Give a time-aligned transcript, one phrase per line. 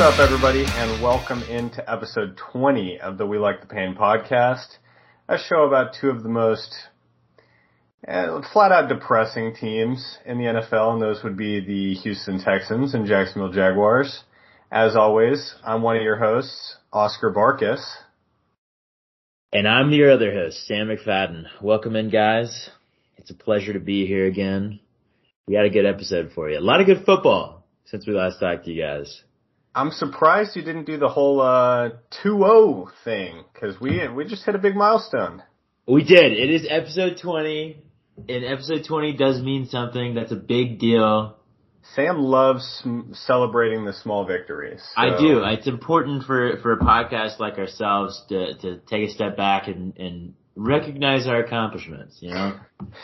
[0.00, 4.78] What's up, everybody, and welcome into episode 20 of the We Like the Pain podcast,
[5.28, 6.74] a show about two of the most
[8.08, 12.94] uh, flat out depressing teams in the NFL, and those would be the Houston Texans
[12.94, 14.24] and Jacksonville Jaguars.
[14.72, 17.84] As always, I'm one of your hosts, Oscar Barkus.
[19.52, 21.44] And I'm your other host, Sam McFadden.
[21.60, 22.70] Welcome in, guys.
[23.18, 24.80] It's a pleasure to be here again.
[25.46, 26.58] We got a good episode for you.
[26.58, 29.24] A lot of good football since we last talked to you guys.
[29.74, 31.90] I'm surprised you didn't do the whole uh
[32.24, 35.42] 2-0 thing because we we just hit a big milestone.
[35.86, 36.32] We did.
[36.32, 37.76] It is episode 20,
[38.28, 40.14] and episode 20 does mean something.
[40.14, 41.36] That's a big deal.
[41.94, 44.82] Sam loves celebrating the small victories.
[44.94, 45.00] So.
[45.00, 45.42] I do.
[45.44, 49.96] It's important for for a podcast like ourselves to to take a step back and
[49.98, 52.58] and recognize our accomplishments, you know.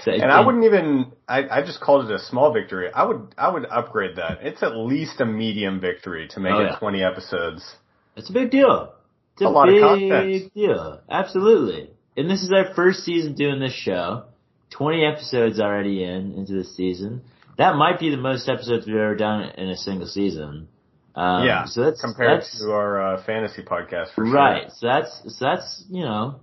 [0.05, 1.13] So and I wouldn't even.
[1.29, 2.91] I, I just called it a small victory.
[2.93, 4.39] I would I would upgrade that.
[4.43, 6.79] It's at least a medium victory to make oh, it yeah.
[6.79, 7.77] 20 episodes.
[8.17, 8.95] It's a big deal.
[9.35, 10.55] It's a, a lot big of content.
[10.55, 11.01] deal.
[11.11, 11.91] Absolutely.
[12.17, 14.25] And this is our first season doing this show.
[14.71, 17.23] 20 episodes already in into the season.
[17.59, 20.69] That might be the most episodes we've ever done in a single season.
[21.15, 21.65] Um, yeah.
[21.65, 24.35] So that's compared that's, to our uh, fantasy podcast for sure.
[24.35, 24.71] Right.
[24.73, 26.41] So that's so that's you know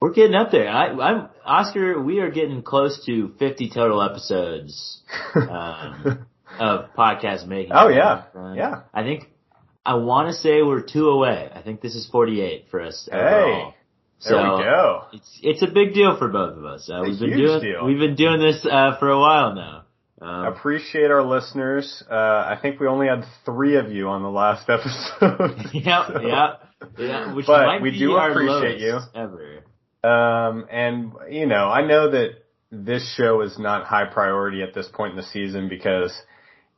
[0.00, 0.68] we're getting up there.
[0.68, 2.00] I, I'm Oscar.
[2.00, 5.02] We are getting close to 50 total episodes
[5.34, 6.26] um,
[6.58, 7.72] of podcast making.
[7.74, 8.82] Oh yeah, uh, yeah.
[8.94, 9.30] I think
[9.84, 11.50] I want to say we're two away.
[11.54, 13.74] I think this is 48 for us hey, overall.
[14.20, 15.02] So there we go.
[15.12, 16.88] It's it's a big deal for both of us.
[16.90, 17.84] Uh, we've been doing deal.
[17.84, 19.84] we've been doing this uh, for a while now.
[20.22, 22.04] Um, Appreciate our listeners.
[22.10, 25.70] Uh, I think we only had three of you on the last episode.
[25.72, 26.20] yeah, so.
[26.20, 26.52] yeah,
[26.98, 27.34] yeah.
[27.34, 29.64] Which but might we be do our appreciate you ever.
[30.02, 32.30] Um, and you know, I know that
[32.70, 36.16] this show is not high priority at this point in the season because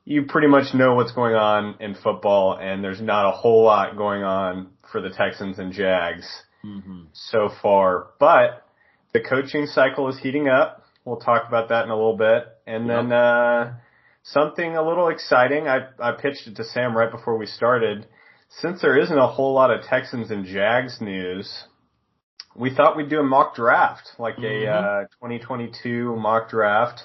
[0.05, 3.97] you pretty much know what's going on in football and there's not a whole lot
[3.97, 6.27] going on for the Texans and Jags
[6.65, 7.05] mm-hmm.
[7.13, 8.09] so far.
[8.19, 8.67] But
[9.13, 10.85] the coaching cycle is heating up.
[11.05, 12.45] We'll talk about that in a little bit.
[12.67, 12.97] And yep.
[12.97, 13.75] then, uh,
[14.25, 15.69] something a little exciting.
[15.69, 18.07] I, I pitched it to Sam right before we started.
[18.49, 21.65] Since there isn't a whole lot of Texans and Jags news,
[22.55, 24.69] we thought we'd do a mock draft, like mm-hmm.
[24.69, 27.03] a uh, 2022 mock draft.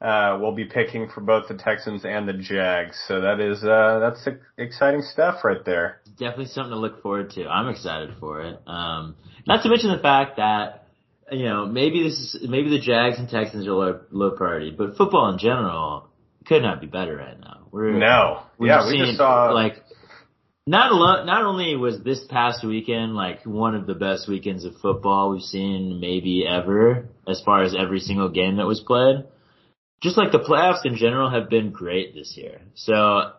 [0.00, 3.98] Uh, we'll be picking for both the Texans and the Jags, so that is uh,
[4.00, 6.00] that's exciting stuff right there.
[6.18, 7.46] Definitely something to look forward to.
[7.46, 8.58] I'm excited for it.
[8.66, 10.86] Um, not to mention the fact that
[11.30, 14.96] you know maybe this is maybe the Jags and Texans are low, low priority, but
[14.96, 16.08] football in general
[16.46, 17.68] could not be better right now.
[17.70, 19.84] We're no, we're yeah, we just saw like
[20.70, 24.76] not alone, not only was this past weekend like one of the best weekends of
[24.76, 29.24] football we've seen maybe ever, as far as every single game that was played,
[30.00, 32.60] just like the playoffs in general have been great this year.
[32.74, 33.32] So,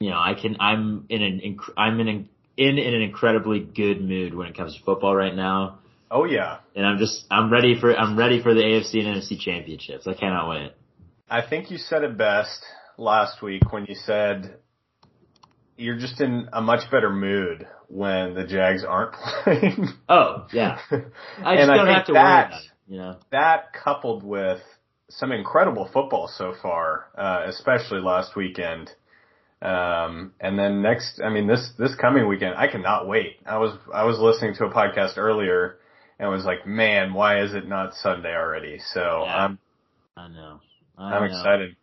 [0.00, 2.28] you know, I can, I'm in an, I'm in an,
[2.58, 5.78] in, in an incredibly good mood when it comes to football right now.
[6.10, 6.58] Oh yeah.
[6.76, 10.06] And I'm just, I'm ready for, I'm ready for the AFC and NFC championships.
[10.06, 10.72] I cannot wait.
[11.30, 12.62] I think you said it best
[12.98, 14.58] last week when you said
[15.78, 19.12] you're just in a much better mood when the Jags aren't
[19.44, 19.88] playing.
[20.08, 22.70] oh yeah, I just don't I have to that, worry about it.
[22.88, 24.60] You know that coupled with
[25.10, 28.90] some incredible football so far, uh, especially last weekend.
[29.60, 33.38] Um, and then next, I mean this this coming weekend, I cannot wait.
[33.46, 35.78] I was I was listening to a podcast earlier
[36.18, 38.78] and was like, man, why is it not Sunday already?
[38.92, 39.58] So yeah, I'm
[40.16, 40.60] I know
[40.96, 41.76] I am excited.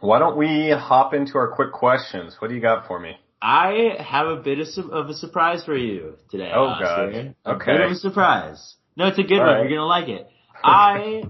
[0.00, 2.36] Why don't we hop into our quick questions?
[2.38, 3.16] What do you got for me?
[3.40, 6.50] I have a bit of, of a surprise for you today.
[6.54, 7.34] Oh god.
[7.44, 7.72] A okay.
[7.72, 8.76] bit of a surprise.
[8.96, 9.54] No, it's a good All one.
[9.54, 9.60] Right.
[9.62, 10.28] You're gonna like it.
[10.62, 11.22] I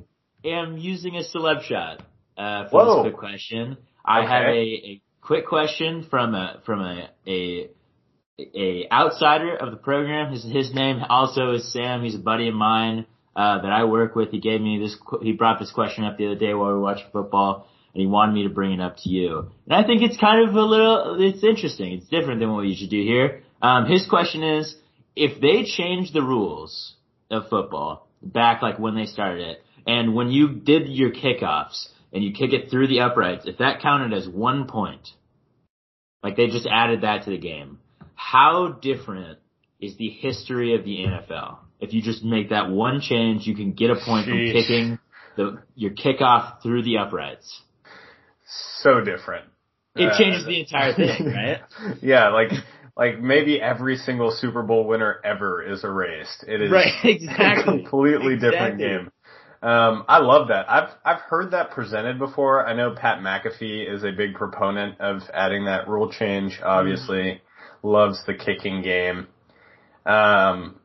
[0.44, 2.02] am using a celeb shot
[2.36, 3.02] uh, for Whoa.
[3.02, 3.76] this quick question.
[4.04, 4.28] I okay.
[4.28, 7.68] have a, a quick question from a from a, a
[8.38, 10.32] a outsider of the program.
[10.32, 12.02] His his name also is Sam.
[12.02, 13.06] He's a buddy of mine
[13.36, 14.30] uh, that I work with.
[14.30, 14.96] He gave me this.
[15.20, 18.06] He brought this question up the other day while we were watching football and he
[18.06, 19.50] wanted me to bring it up to you.
[19.66, 21.94] And I think it's kind of a little, it's interesting.
[21.94, 23.42] It's different than what we usually do here.
[23.60, 24.76] Um, his question is,
[25.16, 26.94] if they change the rules
[27.28, 32.22] of football back like when they started it, and when you did your kickoffs and
[32.22, 35.08] you kick it through the uprights, if that counted as one point,
[36.22, 37.80] like they just added that to the game,
[38.14, 39.40] how different
[39.80, 41.56] is the history of the NFL?
[41.80, 44.52] If you just make that one change, you can get a point Sheesh.
[44.52, 44.98] from kicking
[45.36, 47.62] the, your kickoff through the uprights
[48.82, 49.46] so different.
[49.94, 51.60] It uh, changes the entire thing, right?
[52.02, 52.52] yeah, like
[52.96, 56.44] like maybe every single Super Bowl winner ever is erased.
[56.46, 57.60] It is right, exactly.
[57.60, 58.50] a completely exactly.
[58.50, 59.12] different game.
[59.60, 60.70] Um, I love that.
[60.70, 62.66] I've I've heard that presented before.
[62.66, 66.60] I know Pat McAfee is a big proponent of adding that rule change.
[66.62, 67.88] Obviously, mm-hmm.
[67.88, 69.26] loves the kicking game.
[70.06, 70.78] Um,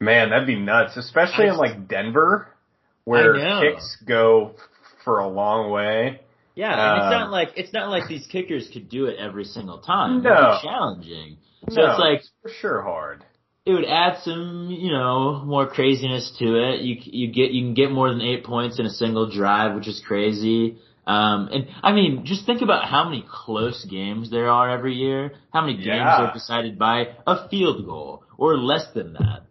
[0.00, 2.48] man, that'd be nuts, especially I, in like Denver,
[3.04, 4.54] where kicks go
[5.04, 6.20] for a long way.
[6.60, 9.44] Yeah, and it's not um, like it's not like these kickers could do it every
[9.44, 10.22] single time.
[10.22, 11.38] No, it's challenging.
[11.68, 13.24] So no, it's like it's for sure hard
[13.66, 16.80] it would add some, you know, more craziness to it.
[16.80, 19.88] You you get you can get more than eight points in a single drive, which
[19.88, 20.78] is crazy.
[21.06, 25.32] Um, and I mean, just think about how many close games there are every year.
[25.52, 26.26] How many games yeah.
[26.26, 29.42] are decided by a field goal or less than that.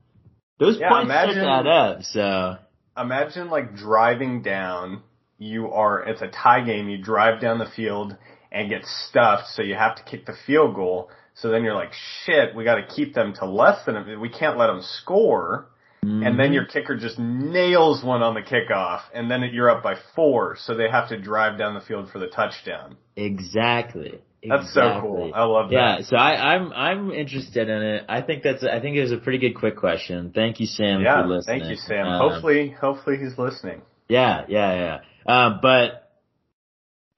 [0.59, 2.03] Those yeah, points imagine, add up.
[2.03, 2.57] So
[2.97, 5.03] imagine like driving down.
[5.39, 6.89] You are it's a tie game.
[6.89, 8.15] You drive down the field
[8.51, 11.09] and get stuffed, so you have to kick the field goal.
[11.35, 11.93] So then you're like,
[12.25, 15.69] shit, we got to keep them to less than a, we can't let them score.
[16.03, 16.23] Mm-hmm.
[16.23, 16.53] And then mm-hmm.
[16.53, 20.75] your kicker just nails one on the kickoff, and then you're up by four, so
[20.75, 22.95] they have to drive down the field for the touchdown.
[23.17, 24.21] Exactly.
[24.41, 24.71] That's exactly.
[24.71, 25.31] so cool.
[25.35, 25.75] I love that.
[25.75, 28.05] Yeah, so I, I'm I'm interested in it.
[28.07, 30.31] I think that's I think it was a pretty good quick question.
[30.33, 31.59] Thank you, Sam, yeah, for listening.
[31.59, 32.07] Thank you, Sam.
[32.07, 33.81] Um, hopefully, hopefully he's listening.
[34.09, 35.31] Yeah, yeah, yeah.
[35.31, 36.09] Uh, but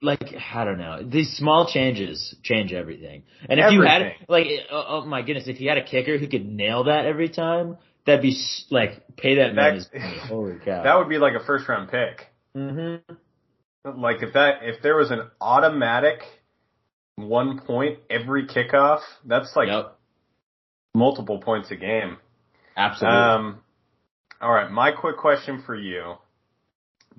[0.02, 3.22] like I don't know, these small changes change everything.
[3.48, 3.82] And if everything.
[3.82, 6.84] you had like, oh, oh, my goodness, if you had a kicker who could nail
[6.84, 8.36] that every time, that'd be
[8.70, 10.18] like pay that, man his money.
[10.28, 10.82] Holy cow!
[10.82, 12.26] That would be like a first round pick.
[12.56, 14.00] Mm-hmm.
[14.00, 16.20] Like if that if there was an automatic
[17.16, 19.98] one point every kickoff, that's like yep.
[20.94, 22.18] multiple points a game.
[22.76, 23.18] Absolutely.
[23.18, 23.60] Um,
[24.40, 26.16] all right, my quick question for you: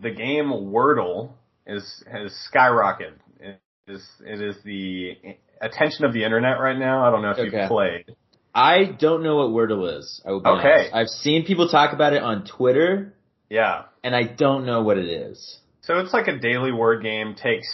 [0.01, 1.31] the game Wordle
[1.65, 3.13] is has skyrocketed.
[3.39, 5.17] It is it is the
[5.61, 7.05] attention of the internet right now.
[7.05, 7.57] I don't know if okay.
[7.57, 8.15] you've played.
[8.55, 10.21] I don't know what Wordle is.
[10.25, 10.69] I will be okay.
[10.69, 10.93] Honest.
[10.93, 13.13] I've seen people talk about it on Twitter.
[13.49, 13.83] Yeah.
[14.03, 15.59] And I don't know what it is.
[15.81, 17.67] So it's like a daily word game, takes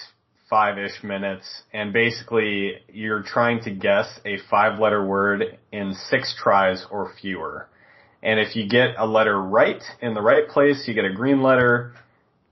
[0.50, 7.14] five-ish minutes, and basically you're trying to guess a five-letter word in six tries or
[7.22, 7.68] fewer.
[8.24, 11.44] And if you get a letter right in the right place, you get a green
[11.44, 11.94] letter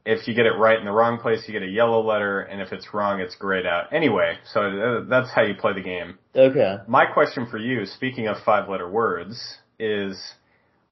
[0.07, 2.61] if you get it right in the wrong place, you get a yellow letter, and
[2.61, 3.91] if it's wrong, it's grayed out.
[3.91, 6.17] Anyway, so that's how you play the game.
[6.33, 6.77] Okay.
[6.87, 10.17] My question for you, speaking of five letter words, is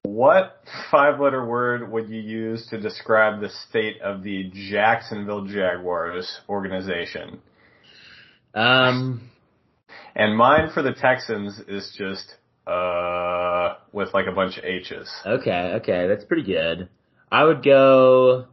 [0.04, 6.42] what five letter word would you use to describe the state of the Jacksonville Jaguars
[6.50, 7.40] organization?
[8.54, 9.32] Um.
[10.18, 12.36] And mine for the Texans is just,
[12.66, 15.12] uh, with like a bunch of H's.
[15.26, 16.88] Okay, okay, that's pretty good.
[17.30, 18.46] I would go,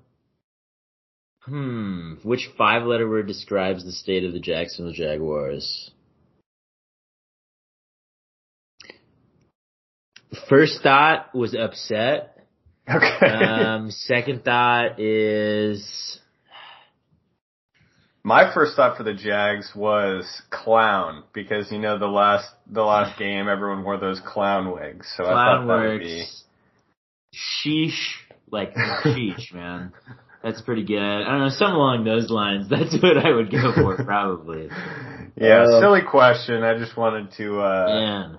[1.44, 2.14] Hmm.
[2.22, 5.90] Which five letter word describes the state of the Jacksonville Jaguars?
[10.48, 12.46] First thought was upset.
[12.88, 13.26] Okay.
[13.26, 16.20] Um, second thought is.
[18.24, 23.18] My first thought for the Jags was clown because you know the last the last
[23.18, 26.24] game everyone wore those clown wigs, so clown I thought that would be.
[27.34, 27.98] Sheesh,
[28.50, 29.92] like sheesh, man.
[30.42, 30.98] That's pretty good.
[30.98, 32.68] I don't know, something along those lines.
[32.70, 34.68] That's what I would go for, probably.
[35.36, 36.62] yeah, uh, silly question.
[36.62, 38.38] I just wanted to, uh, man.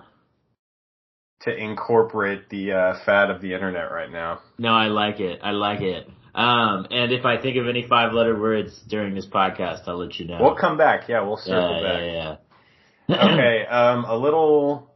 [1.42, 4.40] to incorporate the, uh, fad of the internet right now.
[4.58, 5.40] No, I like it.
[5.42, 6.08] I like it.
[6.34, 10.18] Um, and if I think of any five letter words during this podcast, I'll let
[10.18, 10.38] you know.
[10.40, 11.08] We'll come back.
[11.08, 12.02] Yeah, we'll circle yeah, back.
[12.02, 12.36] Yeah,
[13.06, 13.24] yeah.
[13.32, 14.90] okay, um, a little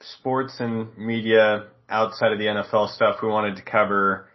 [0.00, 4.27] sports and media outside of the NFL stuff we wanted to cover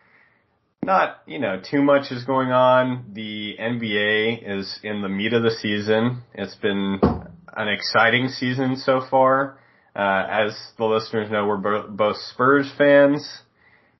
[0.86, 3.12] not, you know, too much is going on.
[3.13, 6.24] The NBA is in the meat of the season.
[6.34, 7.00] It's been
[7.56, 9.60] an exciting season so far.
[9.96, 13.28] Uh, as the listeners know, we're bo- both Spurs fans.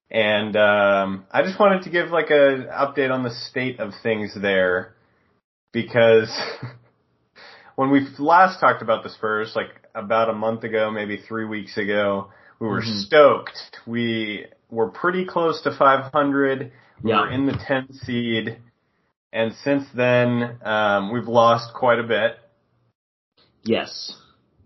[0.10, 4.36] And, um, I just wanted to give like a update on the state of things
[4.40, 4.96] there
[5.72, 6.30] because
[7.76, 11.78] when we last talked about the Spurs, like about a month ago, maybe three weeks
[11.78, 13.00] ago, we were mm-hmm.
[13.00, 13.58] stoked.
[13.86, 16.72] We were pretty close to 500.
[17.04, 17.22] We yeah.
[17.22, 18.58] were in the 10th seed.
[19.32, 22.38] And since then, um, we've lost quite a bit.
[23.64, 24.16] Yes.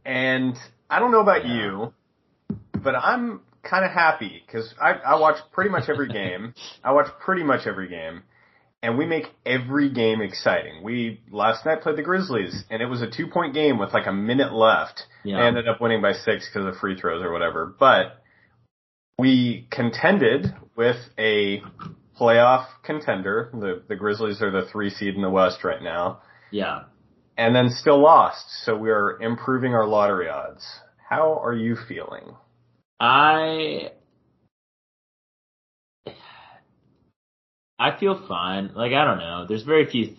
[0.05, 0.57] And
[0.89, 1.55] I don't know about yeah.
[1.55, 1.93] you,
[2.73, 6.53] but I'm kind of happy because I, I watch pretty much every game.
[6.83, 8.23] I watch pretty much every game.
[8.83, 10.83] And we make every game exciting.
[10.83, 14.05] We last night played the Grizzlies, and it was a two point game with like
[14.05, 15.01] a minute left.
[15.23, 15.39] Yeah.
[15.39, 17.73] I ended up winning by six because of free throws or whatever.
[17.79, 18.21] But
[19.17, 21.62] we contended with a
[22.19, 23.50] playoff contender.
[23.53, 26.21] The the Grizzlies are the three seed in the West right now.
[26.51, 26.83] Yeah.
[27.38, 28.45] And then still lost.
[28.63, 30.65] So we are improving our lottery odds.
[31.09, 32.36] How are you feeling?
[33.00, 33.91] I
[37.79, 38.74] I feel fine.
[38.75, 39.45] Like I don't know.
[39.47, 40.15] There's very few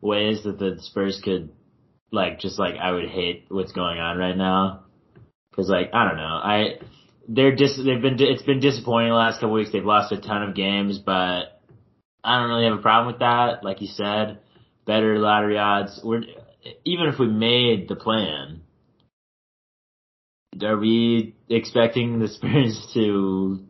[0.00, 1.50] ways that the Spurs could
[2.12, 4.84] like just like I would hate what's going on right now.
[5.54, 6.22] Cause like I don't know.
[6.22, 6.78] I
[7.28, 9.72] they're dis they've been it's been disappointing the last couple weeks.
[9.72, 11.60] They've lost a ton of games, but
[12.22, 13.64] I don't really have a problem with that.
[13.64, 14.38] Like you said,
[14.86, 16.00] better lottery odds.
[16.02, 16.22] We're
[16.84, 18.62] even if we made the plan,
[20.62, 23.60] are we expecting the Spurs to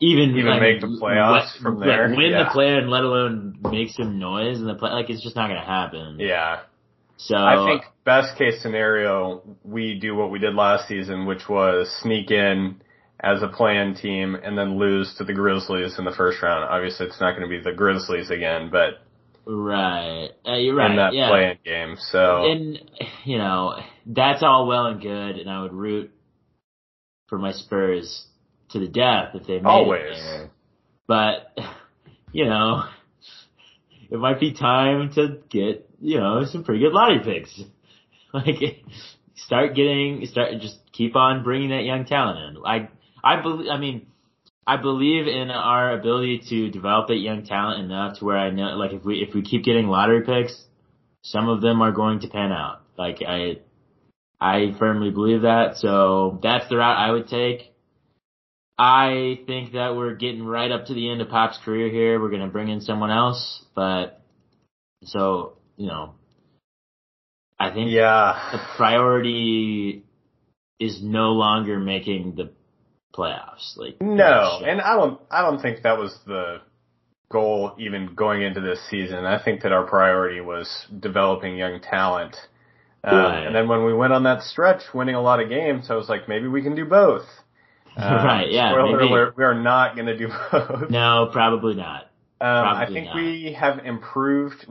[0.00, 2.08] even even like, make the playoffs from there?
[2.16, 2.44] Win yeah.
[2.44, 4.90] the plan, let alone make some noise in the play.
[4.90, 6.16] Like it's just not going to happen.
[6.18, 6.60] Yeah.
[7.26, 11.88] So I think best case scenario, we do what we did last season, which was
[12.02, 12.80] sneak in
[13.20, 16.64] as a play-in team and then lose to the Grizzlies in the first round.
[16.64, 19.04] Obviously, it's not going to be the Grizzlies again, but
[19.46, 20.90] right, uh, you're right.
[20.90, 21.28] In that yeah.
[21.28, 22.80] play-in game, so and
[23.24, 26.10] you know that's all well and good, and I would root
[27.28, 28.26] for my Spurs
[28.70, 30.18] to the death if they made Always.
[30.18, 30.50] it there.
[31.06, 31.56] But
[32.32, 32.82] you know,
[34.10, 37.60] it might be time to get you know some pretty good lottery picks.
[38.34, 38.84] like
[39.34, 42.62] start getting start just keep on bringing that young talent in.
[42.64, 42.88] I
[43.22, 43.68] I believe.
[43.70, 44.06] I mean.
[44.64, 48.76] I believe in our ability to develop that young talent enough to where I know,
[48.76, 50.56] like, if we if we keep getting lottery picks,
[51.22, 52.82] some of them are going to pan out.
[52.96, 53.58] Like I,
[54.40, 55.78] I firmly believe that.
[55.78, 57.72] So that's the route I would take.
[58.78, 62.20] I think that we're getting right up to the end of Pop's career here.
[62.20, 64.20] We're going to bring in someone else, but
[65.04, 66.14] so, you know,
[67.58, 68.50] I think yeah.
[68.52, 70.04] the priority
[70.78, 72.52] is no longer making the
[73.12, 73.76] playoffs.
[73.76, 76.60] Like no, and I don't, I don't think that was the
[77.32, 79.24] goal even going into this season.
[79.24, 82.36] I think that our priority was developing young talent.
[83.04, 83.46] Uh, right.
[83.46, 86.08] And then when we went on that stretch, winning a lot of games, I was
[86.08, 87.26] like, maybe we can do both.
[87.94, 88.50] Um, right.
[88.50, 88.72] Yeah.
[88.72, 89.10] Spoiler maybe.
[89.10, 90.88] alert: we are not going to do both.
[90.88, 92.11] No, probably not.
[92.42, 93.14] Um, I think not.
[93.14, 94.66] we have improved.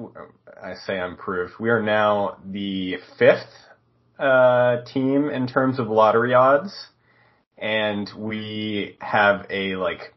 [0.62, 1.54] I say improved.
[1.58, 3.48] We are now the fifth
[4.20, 6.74] uh, team in terms of lottery odds,
[7.58, 10.14] and we have a like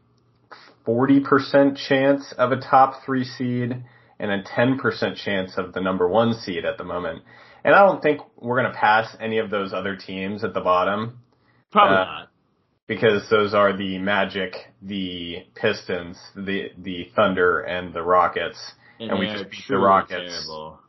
[0.85, 3.85] forty percent chance of a top three seed
[4.19, 7.23] and a ten percent chance of the number one seed at the moment.
[7.63, 10.59] And I don't think we're going to pass any of those other teams at the
[10.59, 11.19] bottom.
[11.71, 12.29] Probably uh, not
[12.87, 18.59] because those are the Magic, the Pistons, the the Thunder, and the Rockets,
[18.99, 20.79] and, and we just beat the Rockets terrible.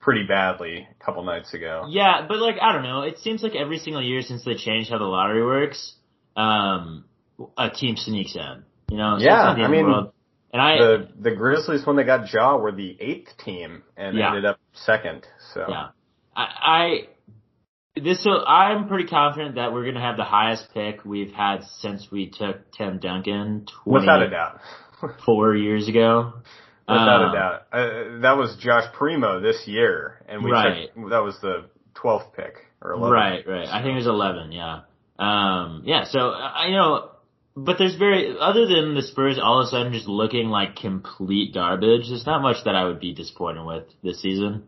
[0.00, 1.86] pretty badly a couple nights ago.
[1.88, 4.90] Yeah, but like I don't know, it seems like every single year since they changed
[4.90, 5.94] how the lottery works,
[6.36, 7.04] um,
[7.56, 8.64] a team sneaks in.
[8.90, 10.10] You know, so yeah, I mean.
[10.50, 14.28] And I the the Grizzlies when they got Ja were the eighth team and yeah.
[14.28, 15.26] ended up second.
[15.52, 15.88] So yeah,
[16.34, 17.08] I, I
[17.96, 22.08] this so I'm pretty confident that we're gonna have the highest pick we've had since
[22.10, 23.66] we took Tim Duncan.
[23.84, 24.60] Without a doubt.
[25.24, 26.34] four years ago.
[26.88, 27.62] Without um, a doubt.
[27.72, 30.88] Uh, that was Josh Primo this year, and we right.
[30.94, 33.10] took that was the twelfth pick or 11th.
[33.10, 33.68] Right, right.
[33.68, 34.52] I think it was eleven.
[34.52, 34.80] Yeah.
[35.18, 35.82] Um.
[35.84, 36.04] Yeah.
[36.04, 37.10] So I uh, you know.
[37.60, 41.52] But there's very, other than the Spurs all of a sudden just looking like complete
[41.52, 44.62] garbage, there's not much that I would be disappointed with this season.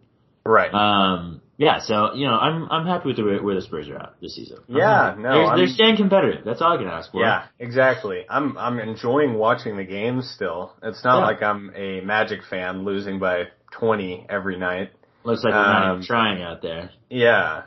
[0.44, 0.74] Right.
[0.74, 4.14] Um, yeah, so you know, I'm I'm happy with the where the Spurs are at
[4.22, 4.60] this season.
[4.66, 6.42] Yeah, no, they're, they're, staying competitive.
[6.42, 7.20] That's all I can ask for.
[7.20, 8.24] Yeah, exactly.
[8.30, 10.72] I'm I'm enjoying watching the games still.
[10.82, 11.26] It's not yeah.
[11.26, 14.92] like I'm a Magic fan losing by 20 every night.
[15.22, 16.92] Looks like we're um, not even um, trying out there.
[17.10, 17.64] Yeah,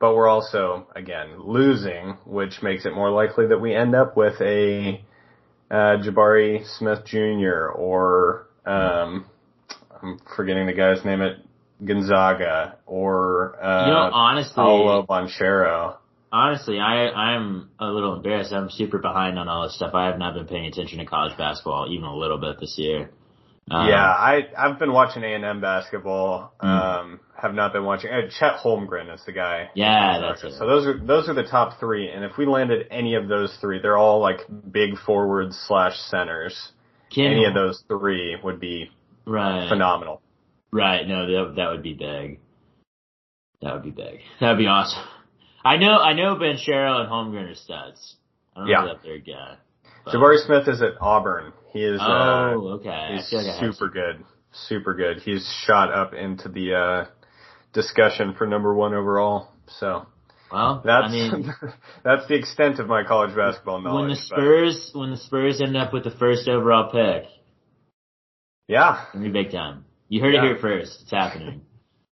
[0.00, 4.40] but we're also again losing, which makes it more likely that we end up with
[4.40, 5.04] a
[5.70, 7.68] uh, Jabari Smith Jr.
[7.68, 9.26] or um,
[10.02, 11.36] I'm forgetting the guy's name at
[11.84, 15.96] Gonzaga or uh, you know, honestly, Paolo Banchero.
[16.32, 18.52] Honestly, I I'm a little embarrassed.
[18.52, 19.94] I'm super behind on all this stuff.
[19.94, 23.10] I have not been paying attention to college basketball even a little bit this year.
[23.70, 26.52] Um, yeah, I I've been watching A and M basketball.
[26.62, 26.66] Mm.
[26.66, 28.10] Um, have not been watching.
[28.10, 29.70] Uh, Chet Holmgren is the guy.
[29.74, 30.58] Yeah, that's it.
[30.58, 33.54] So those are those are the top three, and if we landed any of those
[33.60, 34.40] three, they're all like
[34.70, 36.72] big forwards slash centers.
[37.10, 38.90] Can any of those three would be
[39.26, 40.22] right phenomenal.
[40.72, 41.06] Right.
[41.06, 42.40] No, that that would be big.
[43.62, 44.20] That would be big.
[44.40, 45.02] That would be awesome.
[45.64, 45.96] I know.
[45.96, 46.36] I know.
[46.36, 48.16] Banchero and Holmgren are studs.
[48.54, 48.80] I don't yeah.
[48.82, 49.58] know if they're good.
[50.06, 51.52] Jabari Smith is at Auburn.
[51.72, 52.00] He is.
[52.00, 53.16] Oh, uh, okay.
[53.16, 54.24] He's like super good.
[54.52, 55.18] Super good.
[55.18, 57.04] He's shot up into the uh,
[57.72, 59.52] discussion for number one overall.
[59.66, 60.06] So.
[60.52, 61.52] Well, that's I mean,
[62.04, 64.02] that's the extent of my college basketball knowledge.
[64.02, 65.00] When the Spurs, but.
[65.00, 67.28] when the Spurs end up with the first overall pick,
[68.68, 69.85] yeah, it'll be big time.
[70.08, 70.44] You heard yeah.
[70.44, 71.02] it here first.
[71.02, 71.62] It's happening.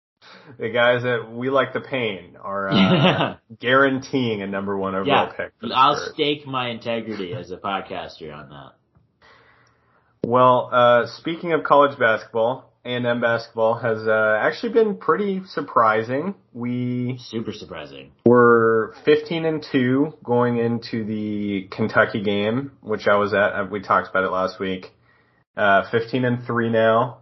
[0.58, 5.32] the guys that we like the pain are uh, guaranteeing a number one overall yeah.
[5.36, 5.52] pick.
[5.72, 8.72] I'll stake my integrity as a podcaster on that.
[10.26, 16.34] Well, uh, speaking of college basketball, A&M basketball has uh, actually been pretty surprising.
[16.54, 18.12] We super surprising.
[18.24, 23.70] We're 15 and two going into the Kentucky game, which I was at.
[23.70, 24.92] We talked about it last week.
[25.56, 27.18] Uh, 15 and three now,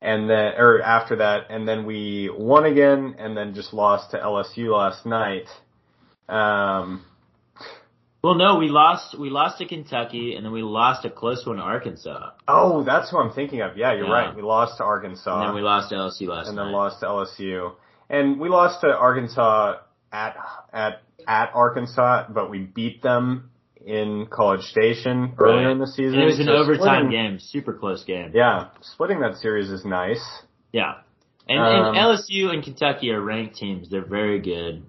[0.00, 4.18] and then or after that, and then we won again, and then just lost to
[4.18, 5.46] LSU last night.
[6.28, 7.04] Um,
[8.22, 9.18] well, no, we lost.
[9.18, 12.30] We lost to Kentucky, and then we lost a close one to Arkansas.
[12.48, 13.76] Oh, that's who I'm thinking of.
[13.76, 14.12] Yeah, you're yeah.
[14.12, 14.36] right.
[14.36, 16.48] We lost to Arkansas, and then we lost to LSU last night.
[16.48, 16.64] and night.
[16.64, 17.72] then lost to LSU,
[18.10, 19.76] and we lost to Arkansas
[20.12, 20.36] at
[20.72, 23.50] at at Arkansas, but we beat them
[23.86, 25.72] in College Station earlier right.
[25.72, 26.14] in the season.
[26.14, 28.32] And it was an so overtime splitting, game, super close game.
[28.34, 30.22] Yeah, splitting that series is nice.
[30.72, 30.94] Yeah,
[31.48, 33.88] and, um, and LSU and Kentucky are ranked teams.
[33.88, 34.82] They're very good.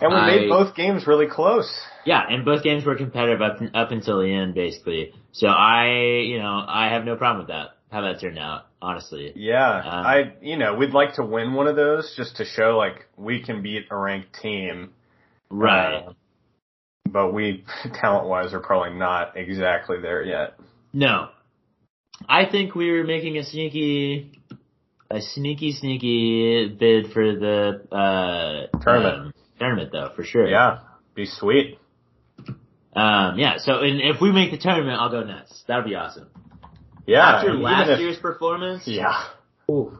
[0.00, 1.70] And we I, made both games really close.
[2.04, 5.12] Yeah, and both games were competitive up up until the end, basically.
[5.32, 7.70] So I, you know, I have no problem with that.
[7.90, 9.32] How that turned out, honestly.
[9.36, 12.76] Yeah, um, I, you know, we'd like to win one of those just to show
[12.76, 14.90] like we can beat a ranked team.
[15.48, 15.94] Right.
[15.94, 16.12] Uh,
[17.14, 20.58] but we, talent wise, are probably not exactly there yet.
[20.92, 21.28] No.
[22.28, 24.32] I think we were making a sneaky,
[25.10, 29.26] a sneaky, sneaky bid for the, uh, tournament.
[29.26, 30.46] Um, tournament though, for sure.
[30.46, 30.80] Yeah.
[31.14, 31.78] Be sweet.
[32.96, 35.64] Um, yeah, so and if we make the tournament, I'll go nuts.
[35.66, 36.28] That would be awesome.
[37.06, 37.36] Yeah.
[37.36, 38.86] After last if, year's performance.
[38.86, 39.24] Yeah.
[39.68, 39.98] Ooh,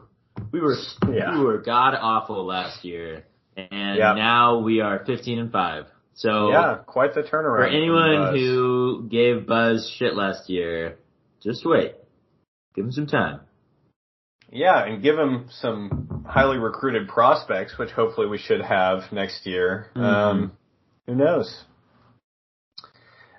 [0.51, 0.77] we were
[1.11, 1.37] yeah.
[1.37, 3.25] we were god awful last year,
[3.57, 4.15] and yep.
[4.15, 5.87] now we are fifteen and five.
[6.15, 7.57] So yeah, quite the turnaround.
[7.57, 10.97] For anyone who gave Buzz shit last year,
[11.43, 11.93] just wait.
[12.73, 13.41] Give him some time.
[14.51, 19.91] Yeah, and give him some highly recruited prospects, which hopefully we should have next year.
[19.95, 20.03] Mm-hmm.
[20.03, 20.51] Um,
[21.05, 21.63] who knows?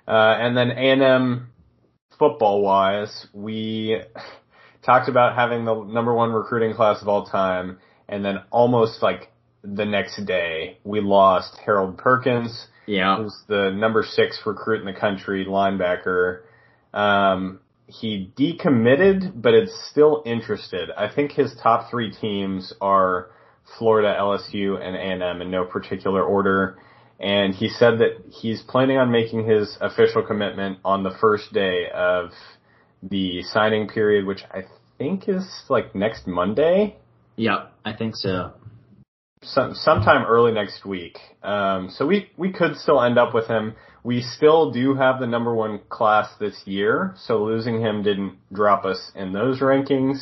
[0.07, 1.49] Uh, and then A&M
[2.19, 3.99] football wise, we
[4.83, 9.31] talked about having the number one recruiting class of all time, and then almost like
[9.63, 12.67] the next day, we lost Harold Perkins.
[12.87, 13.17] Yeah.
[13.17, 16.41] Who's the number six recruit in the country, linebacker.
[16.93, 20.89] Um, he decommitted, but it's still interested.
[20.97, 23.29] I think his top three teams are
[23.77, 26.77] Florida, LSU, and A&M in no particular order.
[27.19, 31.85] And he said that he's planning on making his official commitment on the first day
[31.93, 32.31] of
[33.03, 34.63] the signing period, which I
[34.97, 36.97] think is like next Monday.
[37.35, 38.53] Yep, I think so.
[39.43, 41.19] Some, sometime early next week.
[41.43, 43.75] Um, so we, we could still end up with him.
[44.03, 48.85] We still do have the number one class this year, so losing him didn't drop
[48.85, 50.17] us in those rankings.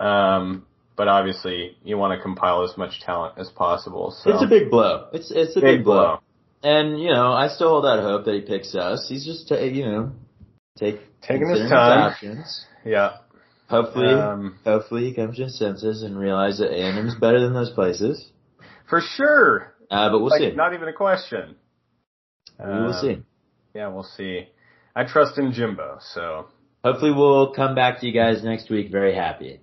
[0.00, 0.64] Um,
[0.96, 4.14] but obviously you want to compile as much talent as possible.
[4.22, 5.08] So it's a big blow.
[5.12, 5.94] It's it's a big, big blow.
[5.94, 6.20] blow.
[6.62, 9.06] And you know, I still hold out hope that he picks us.
[9.08, 10.12] He's just you know
[10.78, 12.12] take taking his time.
[12.12, 12.66] Options.
[12.84, 13.18] Yeah.
[13.68, 17.54] Hopefully, um, hopefully he comes to his senses and realizes that A&M is better than
[17.54, 18.30] those places.
[18.88, 19.74] For sure.
[19.90, 20.50] Uh, but we'll like, see.
[20.52, 21.56] Not even a question.
[22.58, 23.22] We will um, see.
[23.74, 24.48] Yeah, we'll see.
[24.94, 26.48] I trust in Jimbo, so.
[26.84, 29.60] Hopefully we'll come back to you guys next week very happy.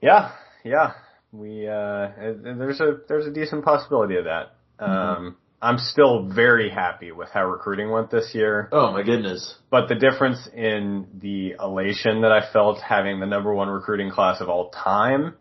[0.00, 0.32] Yeah,
[0.64, 0.92] yeah,
[1.32, 4.54] we uh, there's a there's a decent possibility of that.
[4.80, 5.24] Mm-hmm.
[5.24, 8.68] Um, I'm still very happy with how recruiting went this year.
[8.72, 9.54] Oh my goodness!
[9.70, 14.40] But the difference in the elation that I felt having the number one recruiting class
[14.40, 15.34] of all time,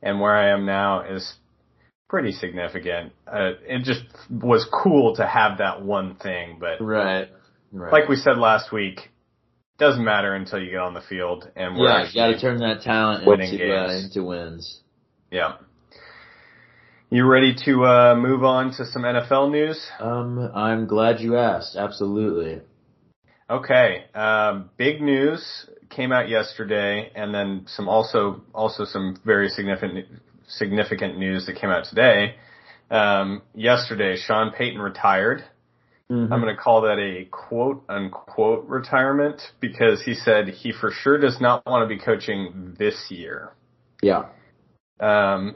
[0.00, 1.34] and where I am now is
[2.08, 3.12] pretty significant.
[3.26, 7.28] Uh, it just was cool to have that one thing, but right,
[7.72, 7.92] right.
[7.92, 9.10] like we said last week,
[9.78, 12.58] doesn't matter until you get on the field and we're yeah, you got to turn
[12.58, 14.80] that talent into uh, into wins.
[15.30, 15.56] Yeah.
[17.08, 19.80] You ready to uh, move on to some NFL news?
[20.00, 21.76] Um, I'm glad you asked.
[21.76, 22.62] Absolutely.
[23.48, 24.06] Okay.
[24.12, 30.06] Um, big news came out yesterday, and then some also also some very significant
[30.48, 32.34] significant news that came out today.
[32.90, 35.44] Um, yesterday, Sean Payton retired.
[36.10, 36.32] Mm-hmm.
[36.32, 41.18] I'm going to call that a quote unquote retirement because he said he for sure
[41.18, 43.52] does not want to be coaching this year.
[44.02, 44.24] Yeah.
[44.98, 45.54] Um,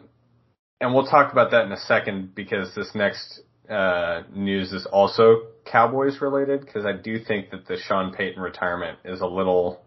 [0.81, 5.43] and we'll talk about that in a second because this next uh, news is also
[5.65, 9.83] Cowboys related because I do think that the Sean Payton retirement is a little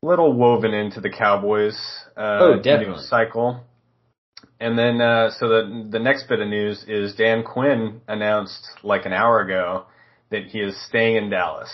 [0.00, 1.76] little woven into the Cowboys
[2.16, 3.02] uh, oh, definitely.
[3.02, 3.64] cycle.
[4.60, 9.06] And then, uh, so the the next bit of news is Dan Quinn announced like
[9.06, 9.86] an hour ago
[10.30, 11.70] that he is staying in Dallas.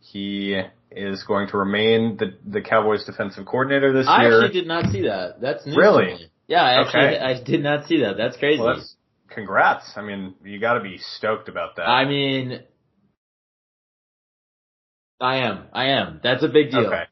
[0.00, 4.32] He is going to remain the the Cowboys defensive coordinator this I year.
[4.32, 5.40] I actually did not see that.
[5.40, 6.30] That's really.
[6.52, 7.18] Yeah, I actually okay.
[7.18, 8.18] I did not see that.
[8.18, 8.60] That's crazy.
[8.60, 8.94] Well, that's,
[9.30, 9.90] congrats.
[9.96, 11.88] I mean, you got to be stoked about that.
[11.88, 12.60] I mean,
[15.18, 15.64] I am.
[15.72, 16.20] I am.
[16.22, 16.88] That's a big deal.
[16.88, 17.04] Okay.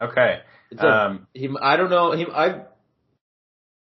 [0.00, 0.38] Okay.
[0.78, 2.12] A, um, he, I don't know.
[2.16, 2.62] He, I,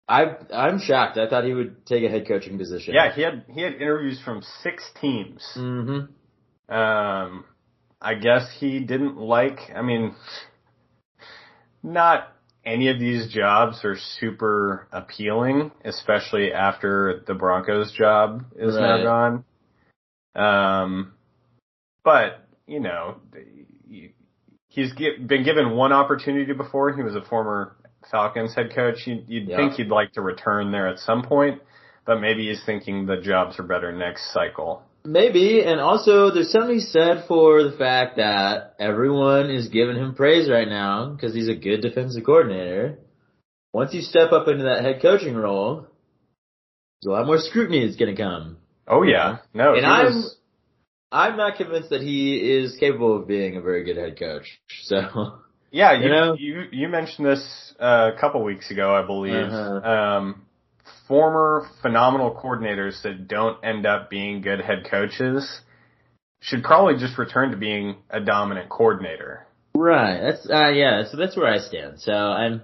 [0.06, 1.16] I, I'm shocked.
[1.16, 2.92] I thought he would take a head coaching position.
[2.92, 5.42] Yeah, he had he had interviews from six teams.
[5.56, 6.74] Mm-hmm.
[6.74, 7.44] Um,
[7.98, 9.58] I guess he didn't like.
[9.74, 10.14] I mean,
[11.82, 19.02] not any of these jobs are super appealing, especially after the Broncos job is right.
[19.02, 19.44] now gone.
[20.34, 21.12] Um,
[22.04, 23.16] but you know,
[24.68, 26.92] he's been given one opportunity before.
[26.94, 27.76] He was a former
[28.10, 29.06] Falcons head coach.
[29.06, 29.56] You'd, you'd yeah.
[29.56, 31.60] think he'd like to return there at some point,
[32.06, 34.82] but maybe he's thinking the jobs are better next cycle.
[35.04, 40.50] Maybe, and also there's something said for the fact that everyone is giving him praise
[40.50, 42.98] right now because he's a good defensive coordinator.
[43.72, 45.86] Once you step up into that head coaching role,
[47.06, 48.58] a lot more scrutiny is going to come.
[48.86, 50.36] Oh yeah, no, and I'm was...
[51.10, 54.60] I'm not convinced that he is capable of being a very good head coach.
[54.82, 55.38] So
[55.70, 59.34] yeah, you, you know, you you mentioned this uh, a couple weeks ago, I believe.
[59.34, 59.88] Uh-huh.
[59.88, 60.42] Um,
[61.06, 65.60] former phenomenal coordinators that don't end up being good head coaches
[66.40, 69.46] should probably just return to being a dominant coordinator.
[69.74, 70.20] Right.
[70.20, 72.00] That's uh yeah, so that's where I stand.
[72.00, 72.62] So I'm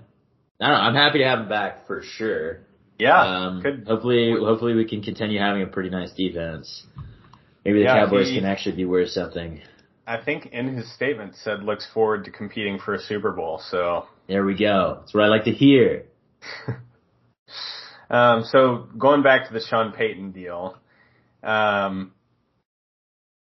[0.61, 2.61] I don't know, I'm happy to have him back for sure.
[2.99, 3.21] Yeah.
[3.21, 6.85] Um could, hopefully hopefully we can continue having a pretty nice defense.
[7.65, 9.61] Maybe the yeah, Cowboys he, can actually be worth something.
[10.07, 14.07] I think in his statement said looks forward to competing for a Super Bowl, so
[14.29, 14.99] There we go.
[15.01, 16.05] That's what I like to hear.
[18.11, 20.77] Um, so going back to the Sean Payton deal,
[21.43, 22.13] um,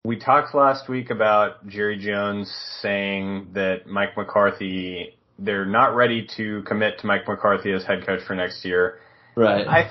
[0.05, 6.62] we talked last week about Jerry Jones saying that Mike McCarthy, they're not ready to
[6.62, 9.01] commit to Mike McCarthy as head coach for next year.
[9.37, 9.66] Right.
[9.66, 9.90] I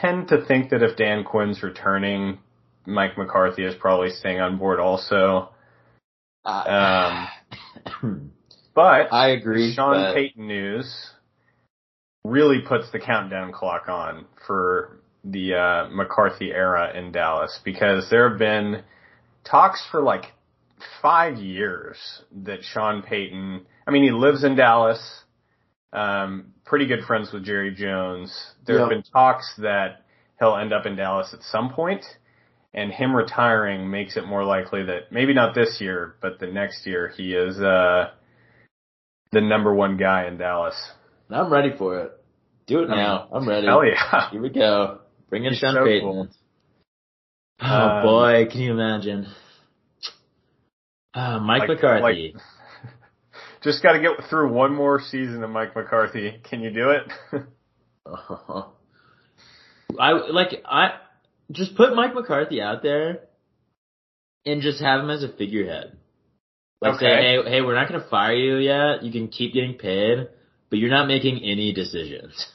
[0.00, 2.38] tend to think that if Dan Quinn's returning,
[2.86, 5.50] Mike McCarthy is probably staying on board also.
[6.44, 7.28] Uh,
[8.02, 8.30] um,
[8.74, 9.72] but I agree.
[9.74, 10.14] Sean but...
[10.14, 11.10] Payton news
[12.28, 18.28] really puts the countdown clock on for the uh, McCarthy era in Dallas because there
[18.28, 18.82] have been
[19.44, 20.24] talks for like
[21.02, 21.96] five years
[22.44, 25.24] that Sean Payton, I mean, he lives in Dallas,
[25.92, 28.32] um, pretty good friends with Jerry Jones.
[28.66, 30.04] There have been talks that
[30.38, 32.04] he'll end up in Dallas at some point,
[32.74, 36.86] and him retiring makes it more likely that maybe not this year, but the next
[36.86, 38.10] year he is uh,
[39.32, 40.76] the number one guy in Dallas.
[41.30, 42.17] I'm ready for it.
[42.68, 43.28] Do it now.
[43.32, 43.66] I'm ready.
[43.66, 44.28] Hell yeah.
[44.30, 44.98] Here we go.
[45.30, 46.02] Bring in Sean so Payton.
[46.02, 46.28] Cool.
[47.60, 49.26] Oh um, boy, can you imagine?
[51.14, 52.34] Uh, Mike like, McCarthy.
[52.34, 52.42] Like,
[53.64, 56.40] just got to get through one more season of Mike McCarthy.
[56.48, 57.10] Can you do it?
[59.98, 60.90] I like I
[61.50, 63.20] just put Mike McCarthy out there
[64.44, 65.96] and just have him as a figurehead.
[66.82, 67.06] Like okay.
[67.06, 69.02] say, hey, hey, we're not gonna fire you yet.
[69.02, 70.28] You can keep getting paid,
[70.68, 72.46] but you're not making any decisions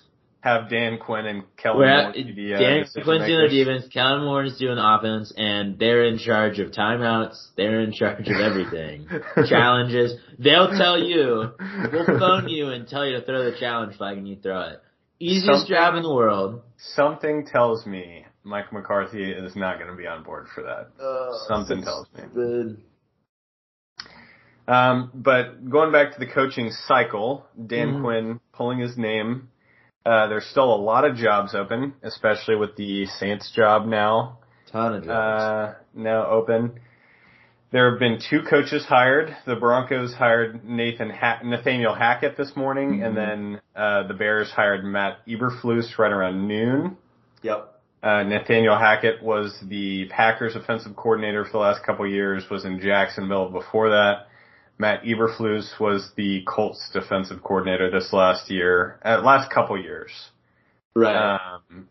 [0.44, 4.44] have Dan Quinn and Kellen Moore be uh, Dan Quinn's doing the defense, Kellen Moore
[4.44, 7.52] is doing the offense, and they're in charge of timeouts.
[7.56, 9.08] They're in charge of everything.
[9.48, 10.16] Challenges.
[10.38, 11.54] They'll tell you.
[11.94, 14.82] We'll phone you and tell you to throw the challenge flag, and you throw it.
[15.18, 16.62] Easiest something, job in the world.
[16.78, 21.02] Something tells me Mike McCarthy is not going to be on board for that.
[21.02, 22.76] Uh, something tells me.
[24.68, 28.02] Um, but going back to the coaching cycle, Dan mm.
[28.02, 29.50] Quinn pulling his name
[30.06, 34.40] uh, there's still a lot of jobs open, especially with the Saints job now.
[34.72, 35.42] Ton of jobs.
[35.42, 36.80] Uh, now open.
[37.72, 39.36] There have been two coaches hired.
[39.48, 43.04] The Broncos hired Nathan ha- Nathaniel Hackett this morning, mm-hmm.
[43.04, 46.98] and then uh, the Bears hired Matt Eberflus right around noon.
[47.42, 47.70] Yep.
[48.04, 52.44] Uh, Nathaniel Hackett was the Packers offensive coordinator for the last couple of years.
[52.52, 54.28] Was in Jacksonville before that.
[54.78, 60.12] Matt Eberflus was the Colts defensive coordinator this last year, uh, last couple years.
[60.96, 61.38] Right.
[61.38, 61.88] Um,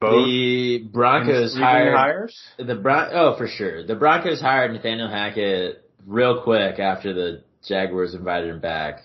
[0.00, 2.38] the Broncos hired hires.
[2.58, 3.86] The Bron- oh for sure.
[3.86, 9.02] The Broncos hired Nathaniel Hackett real quick after the Jaguars invited him back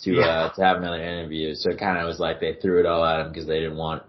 [0.00, 0.26] to yeah.
[0.26, 1.54] uh to have another interview.
[1.54, 3.76] So it kind of was like they threw it all at him because they didn't
[3.76, 4.02] want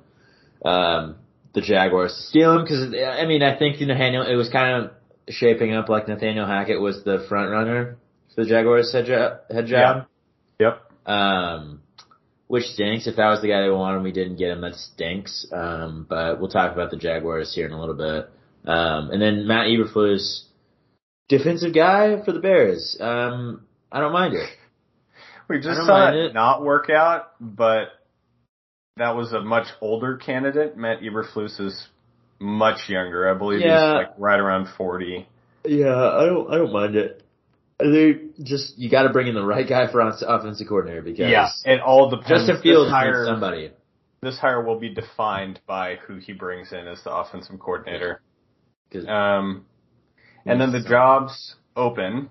[0.65, 1.17] um
[1.54, 2.63] the Jaguars to steal him.
[2.63, 4.91] Because I mean, I think Nathaniel it was kind of
[5.30, 7.98] shaping up like Nathaniel Hackett was the front runner
[8.36, 9.39] for the Jaguars head job.
[9.50, 10.08] Head job.
[10.60, 10.68] Yeah.
[10.68, 11.12] Yep.
[11.12, 11.82] Um,
[12.48, 13.08] which stinks.
[13.08, 14.62] If that was the guy they wanted, we didn't get him.
[14.62, 15.48] That stinks.
[15.54, 18.30] Um, but we'll talk about the Jaguars here in a little bit.
[18.70, 20.44] Um, and then Matt Eberflus,
[21.30, 22.98] defensive guy for the Bears.
[23.00, 24.50] Um, I don't mind it.
[25.48, 27.86] We just saw it, it not work out, but
[28.98, 30.78] that was a much older candidate.
[30.78, 31.88] Matt Eberflus is
[32.39, 33.30] much younger.
[33.30, 33.99] I believe yeah.
[33.99, 35.28] he's like right around forty.
[35.65, 37.23] Yeah, I don't I don't mind it.
[37.80, 41.47] They just you got to bring in the right guy for offensive coordinator because yeah,
[41.65, 42.30] it all depends.
[42.30, 43.71] Justin Fields hire somebody.
[44.21, 48.21] This hire will be defined by who he brings in as the offensive coordinator.
[49.08, 49.65] Um,
[50.45, 52.30] and then the jobs open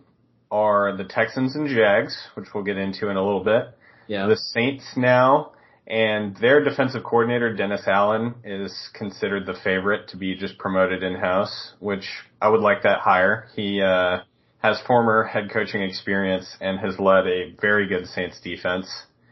[0.50, 3.74] are the Texans and Jags, which we'll get into in a little bit.
[4.06, 4.26] Yeah.
[4.26, 5.52] The Saints now,
[5.88, 11.72] and their defensive coordinator, Dennis Allen, is considered the favorite to be just promoted in-house,
[11.80, 12.04] which
[12.40, 13.48] I would like that hire.
[13.56, 14.18] He, uh,
[14.58, 18.88] has former head coaching experience and has led a very good Saints defense.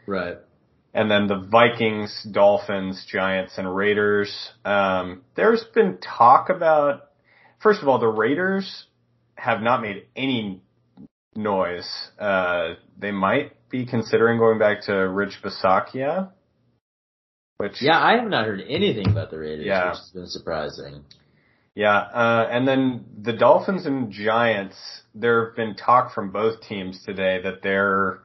[0.06, 0.38] Right.
[0.94, 4.52] And then the Vikings, Dolphins, Giants, and Raiders.
[4.64, 7.10] Um, there's been talk about,
[7.60, 8.86] first of all, the Raiders
[9.34, 10.62] have not made any
[11.34, 11.88] noise.
[12.18, 16.30] Uh, they might be considering going back to Rich Bisaccia.
[17.58, 19.90] Which yeah, I have not heard anything about the Raiders, yeah.
[19.90, 21.04] which has been surprising.
[21.74, 24.76] Yeah, uh, and then the Dolphins and Giants.
[25.14, 28.20] There have been talk from both teams today that their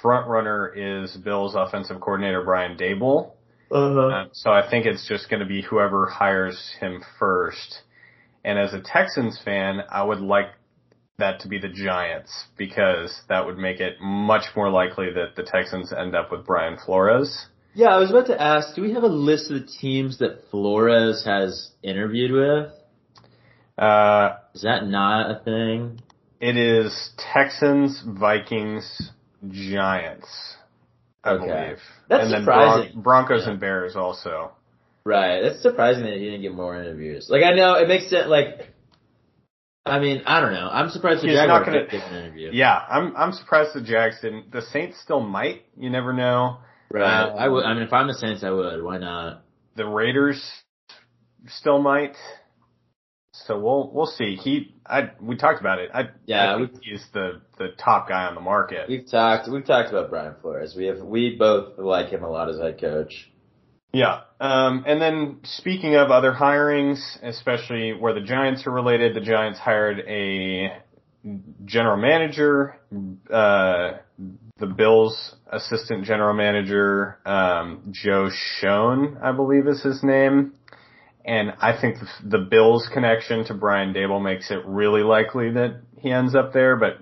[0.00, 3.32] front runner is Bills offensive coordinator Brian Daboll.
[3.70, 4.00] Uh-huh.
[4.00, 7.82] Uh, so I think it's just going to be whoever hires him first.
[8.44, 10.46] And as a Texans fan, I would like
[11.18, 15.42] that to be the Giants because that would make it much more likely that the
[15.42, 17.46] Texans end up with Brian Flores.
[17.74, 20.42] Yeah, I was about to ask, do we have a list of the teams that
[20.50, 22.72] Flores has interviewed with?
[23.78, 26.00] Uh, is that not a thing?
[26.40, 29.10] It is Texans, Vikings,
[29.48, 30.28] Giants,
[31.24, 31.46] I okay.
[31.46, 31.78] believe.
[32.08, 32.82] That's and surprising.
[32.94, 33.52] then Bron- Broncos yeah.
[33.52, 34.52] and Bears also.
[35.04, 35.40] Right.
[35.40, 37.28] That's surprising that he didn't get more interviews.
[37.28, 38.28] Like I know it makes sense.
[38.28, 38.68] Like,
[39.84, 40.68] I mean, I don't know.
[40.70, 42.50] I'm surprised the He's Jaguars not gonna, did an interview.
[42.52, 44.52] Yeah, I'm I'm surprised the Jags didn't.
[44.52, 45.62] The Saints still might.
[45.76, 46.58] You never know.
[46.92, 47.22] Right.
[47.24, 47.64] Um, I would.
[47.64, 48.82] I mean, if I'm the Saints, I would.
[48.82, 49.44] Why not?
[49.76, 50.42] The Raiders
[51.46, 52.16] still might.
[53.32, 54.36] So we'll we'll see.
[54.36, 55.90] He I we talked about it.
[55.94, 58.88] I yeah, I we, he's the the top guy on the market.
[58.88, 60.74] We've talked we've talked about Brian Flores.
[60.76, 63.30] We have we both like him a lot as head coach.
[63.94, 64.20] Yeah.
[64.38, 69.58] Um, and then speaking of other hirings, especially where the Giants are related, the Giants
[69.58, 70.82] hired a
[71.64, 72.76] general manager,
[73.30, 73.98] uh,
[74.58, 80.54] the Bills assistant general manager, um, Joe Schoen, I believe is his name.
[81.24, 86.10] And I think the Bills connection to Brian Daboll makes it really likely that he
[86.10, 86.98] ends up there, but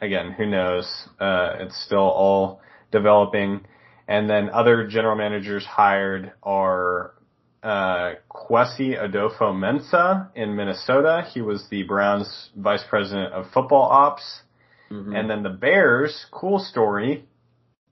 [0.00, 0.86] again, who knows?
[1.18, 2.60] Uh, it's still all
[2.92, 3.66] developing.
[4.06, 7.14] And then other general managers hired are
[7.62, 11.26] uh, Kwesi Adofo-Mensah in Minnesota.
[11.32, 14.42] He was the Browns vice president of football ops.
[14.90, 15.14] Mm-hmm.
[15.14, 17.24] And then the Bears, cool story,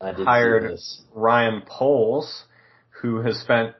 [0.00, 0.78] hired
[1.14, 2.44] Ryan Poles,
[3.00, 3.74] who has spent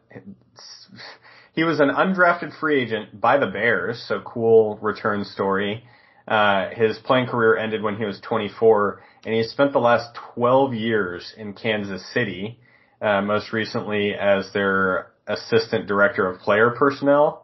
[1.53, 5.85] he was an undrafted free agent by the Bears, so cool return story.
[6.27, 10.73] Uh, his playing career ended when he was 24, and he spent the last 12
[10.73, 12.59] years in Kansas City,
[13.01, 17.42] uh, most recently as their assistant director of player personnel.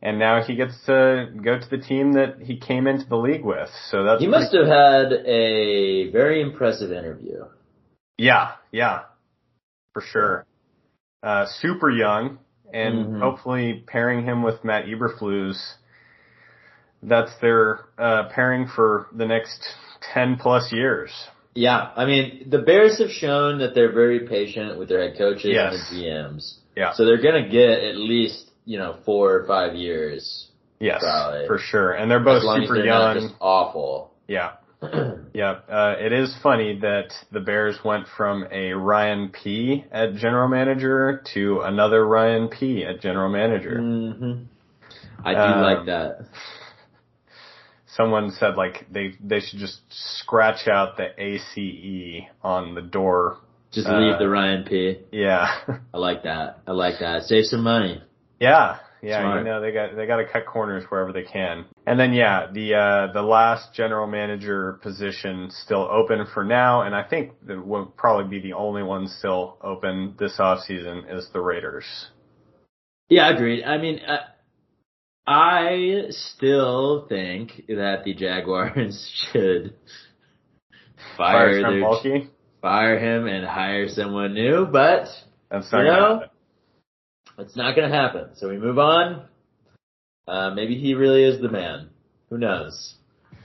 [0.00, 3.44] And now he gets to go to the team that he came into the league
[3.44, 3.70] with.
[3.90, 7.44] So that's he must have had a very impressive interview.
[8.16, 9.02] Yeah, yeah,
[9.92, 10.46] for sure.
[11.22, 12.38] Uh, super young,
[12.72, 13.20] and mm-hmm.
[13.20, 15.60] hopefully pairing him with Matt Eberflus.
[17.02, 19.66] That's their uh, pairing for the next
[20.12, 21.12] ten plus years.
[21.54, 25.50] Yeah, I mean the Bears have shown that they're very patient with their head coaches
[25.52, 25.88] yes.
[25.90, 26.54] and their GMs.
[26.76, 30.48] Yeah, so they're gonna get at least you know four or five years.
[30.78, 31.46] Yes, probably.
[31.48, 33.34] for sure, and they're both super young.
[33.40, 34.12] awful.
[34.28, 34.52] Yeah,
[35.34, 40.48] yeah, uh, it is funny that the Bears went from a Ryan P at general
[40.48, 43.78] manager to another Ryan P at general manager.
[43.80, 44.44] Mm-hmm.
[45.26, 46.26] I do um, like that.
[47.86, 53.38] Someone said like they they should just scratch out the ACE on the door.
[53.72, 54.98] Just uh, leave the Ryan P.
[55.10, 55.48] Yeah.
[55.92, 56.60] I like that.
[56.66, 57.24] I like that.
[57.24, 58.02] Save some money.
[58.40, 59.38] Yeah, yeah, Smart.
[59.38, 61.66] you know they got they got to cut corners wherever they can.
[61.86, 66.94] And then yeah, the uh, the last general manager position still open for now, and
[66.94, 71.28] I think that will probably be the only one still open this off season is
[71.32, 72.08] the Raiders.
[73.08, 73.64] Yeah, I agreed.
[73.64, 74.18] I mean, uh,
[75.26, 79.74] I still think that the Jaguars should
[81.16, 82.22] fire, fire their,
[82.60, 85.06] fire him and hire someone new, but
[85.52, 86.22] you know,
[87.38, 88.30] it's not going to happen.
[88.36, 89.26] So we move on.
[90.26, 91.90] Uh, maybe he really is the man.
[92.30, 92.94] Who knows?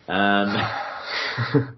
[0.08, 0.58] Um,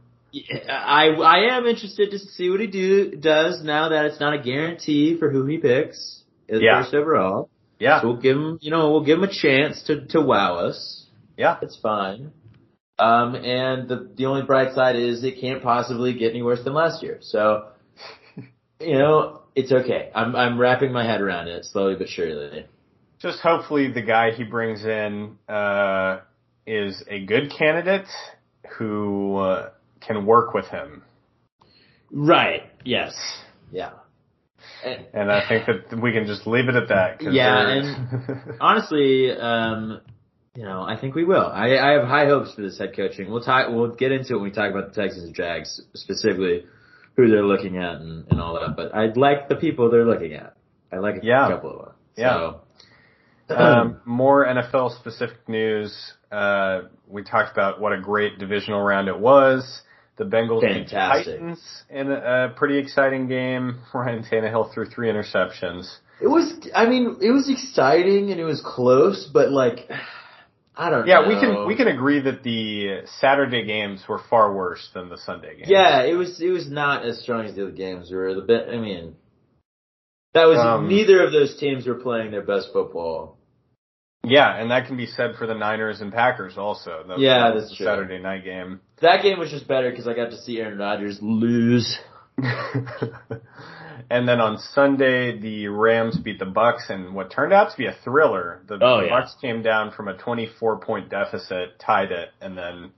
[0.69, 4.41] I I am interested to see what he do does now that it's not a
[4.41, 6.82] guarantee for who he picks as yeah.
[6.82, 7.49] first overall.
[7.80, 8.01] Yeah.
[8.01, 11.06] So we'll give him, you know, we'll give him a chance to to wow us.
[11.38, 11.58] Yeah.
[11.62, 12.32] It's fine.
[12.97, 16.73] Um, and the the only bright side is it can't possibly get any worse than
[16.73, 17.19] last year.
[17.21, 17.67] So,
[18.80, 20.12] you know, it's okay.
[20.13, 22.65] I'm I'm wrapping my head around it slowly but surely.
[23.20, 26.20] Just hopefully the guy he brings in uh,
[26.68, 28.08] is a good candidate
[28.78, 29.70] who uh,
[30.02, 31.04] can work with him.
[32.12, 32.63] Right.
[32.84, 33.15] Yes.
[33.72, 33.91] Yeah.
[34.84, 37.22] And, and I think that we can just leave it at that.
[37.22, 40.02] Yeah, and honestly, um,
[40.56, 41.46] you know, I think we will.
[41.46, 43.32] I, I have high hopes for this head coaching.
[43.32, 43.70] We'll talk.
[43.70, 46.65] We'll get into it when we talk about the Texans and Jags specifically,
[47.15, 48.75] who they're looking at and, and all that.
[48.75, 50.56] But I like the people they're looking at.
[50.91, 51.49] I like a yeah.
[51.49, 51.95] couple of them.
[52.15, 52.54] Yeah.
[53.47, 56.13] So, um, more NFL specific news.
[56.32, 59.82] Uh, we talked about what a great divisional round it was.
[60.17, 63.82] The Bengals beat Titans in a, a pretty exciting game.
[63.93, 65.93] Ryan Tannehill threw three interceptions.
[66.21, 69.89] It was, I mean, it was exciting and it was close, but like,
[70.77, 71.27] I don't yeah, know.
[71.27, 75.55] we can we can agree that the Saturday games were far worse than the Sunday
[75.55, 75.69] games.
[75.69, 78.33] Yeah, it was it was not as strong as the other games were.
[78.33, 79.15] The bit, I mean,
[80.33, 83.38] that was um, neither of those teams were playing their best football.
[84.23, 87.03] Yeah, and that can be said for the Niners and Packers also.
[87.07, 87.85] The, yeah, that's the true.
[87.85, 88.81] Saturday night game.
[89.01, 91.97] That game was just better because I got to see Aaron Rodgers lose.
[94.10, 97.88] and then on Sunday, the Rams beat the Bucs in what turned out to be
[97.88, 98.62] a thriller.
[98.68, 99.22] The, oh, the yeah.
[99.22, 102.91] Bucs came down from a 24 point deficit, tied it, and then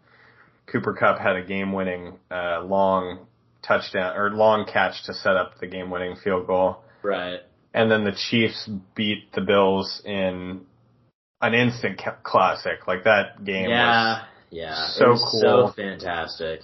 [0.71, 3.27] Cooper Kupp had a game winning uh, long
[3.61, 6.79] touchdown or long catch to set up the game winning field goal.
[7.03, 7.39] Right.
[7.73, 10.61] And then the Chiefs beat the Bills in
[11.41, 12.87] an instant classic.
[12.87, 16.61] Like that game yeah, was yeah, so cool, so fantastic.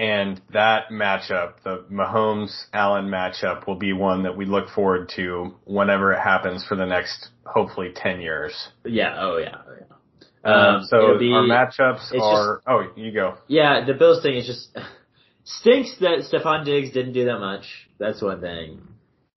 [0.00, 5.54] And that matchup, the Mahomes Allen matchup, will be one that we look forward to
[5.66, 8.54] whenever it happens for the next, hopefully, ten years.
[8.82, 9.14] Yeah.
[9.18, 9.56] Oh yeah.
[9.68, 10.76] Oh, yeah.
[10.76, 12.56] Um, so be, our matchups are.
[12.56, 13.36] Just, oh, you go.
[13.46, 14.74] Yeah, the Bills thing is just
[15.44, 17.66] stinks that Stefon Diggs didn't do that much.
[17.98, 18.80] That's one thing.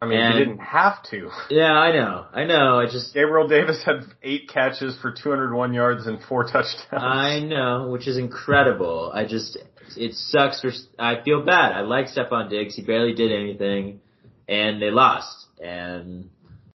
[0.03, 1.29] I mean, and, he didn't have to.
[1.49, 2.25] Yeah, I know.
[2.33, 2.79] I know.
[2.79, 6.91] I just Gabriel Davis had eight catches for 201 yards and four touchdowns.
[6.91, 9.11] I know, which is incredible.
[9.13, 9.57] I just
[9.95, 10.71] it sucks for.
[10.99, 11.71] I feel bad.
[11.71, 12.75] I like Stefon Diggs.
[12.75, 14.01] He barely did anything,
[14.47, 16.29] and they lost, and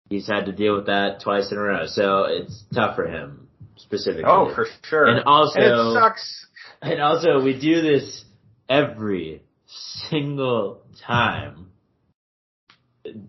[0.08, 1.86] he's had to deal with that twice in a row.
[1.86, 4.24] So it's tough for him specifically.
[4.26, 5.06] Oh, for sure.
[5.06, 6.46] And also, and it sucks.
[6.80, 8.24] And also, we do this
[8.68, 11.72] every single time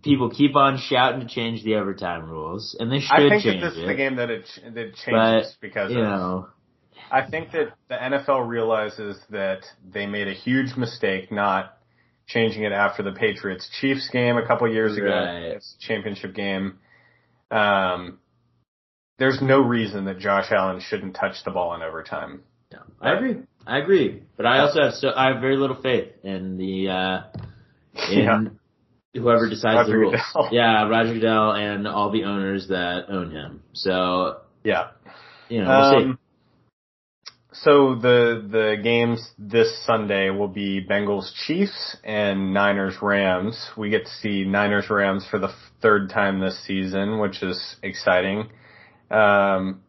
[0.04, 3.62] people keep on shouting to change the overtime rules, and they should I think change
[3.62, 3.82] that this it.
[3.82, 6.48] is the game that it, that changes but, because you of, know.
[7.12, 11.78] I think that the NFL realizes that they made a huge mistake not
[12.28, 15.64] changing it after the Patriots Chiefs game a couple years ago, right.
[15.80, 16.80] championship game.
[17.50, 18.20] Um,
[19.18, 22.44] there's no reason that Josh Allen shouldn't touch the ball in overtime.
[22.72, 23.38] No, I agree.
[23.66, 27.22] I agree, but I also have so I have very little faith in the uh,
[28.12, 28.44] in yeah
[29.18, 30.16] whoever decides Roger the rules.
[30.34, 30.50] Goodell.
[30.52, 33.64] Yeah, Roger Goodell and all the owners that own him.
[33.74, 34.90] So yeah,
[35.50, 36.20] you know, we'll um,
[37.54, 43.70] so the the games this Sunday will be Bengals Chiefs and Niners Rams.
[43.76, 48.50] We get to see Niners Rams for the third time this season, which is exciting.
[49.10, 49.82] Um,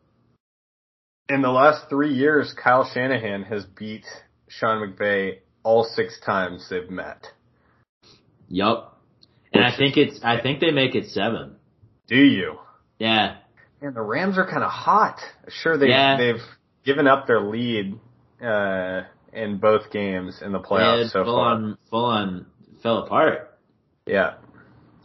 [1.29, 4.07] in the last three years, Kyle Shanahan has beat
[4.49, 7.27] Sean McVay all six times they've met.
[8.49, 8.98] Yup.
[9.53, 11.57] And I think it's, I think they make it seven.
[12.07, 12.59] Do you?
[12.99, 13.37] Yeah.
[13.81, 15.19] And the Rams are kind of hot.
[15.49, 16.17] Sure, they Yeah.
[16.17, 16.43] they've
[16.85, 17.99] given up their lead
[18.43, 21.55] uh, in both games in the playoffs They so full far.
[21.55, 22.47] on, full on
[22.83, 23.59] fell apart.
[24.07, 24.35] Yeah.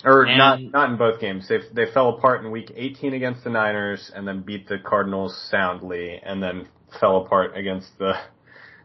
[0.06, 1.48] Or And- not not in both games.
[1.48, 5.38] They they fell apart in week 18 against the Niners and then beat the Cardinals
[5.50, 6.68] soundly and then
[7.00, 8.14] fell apart against the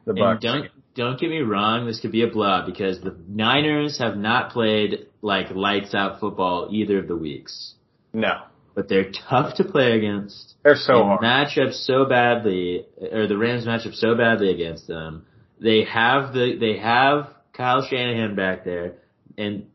[0.05, 0.40] the And Bucs.
[0.40, 4.53] don't, don't get me wrong, this could be a blowout because the Niners have not
[4.53, 7.75] played like lights out football either of the weeks.
[8.12, 8.43] no.
[8.75, 10.55] But they're tough to play against.
[10.62, 11.21] They're so They hard.
[11.23, 15.27] match up so badly, or the Rams match up so badly against them.
[15.61, 18.99] They have the, they have Kyle Shanahan back there,
[19.37, 19.66] and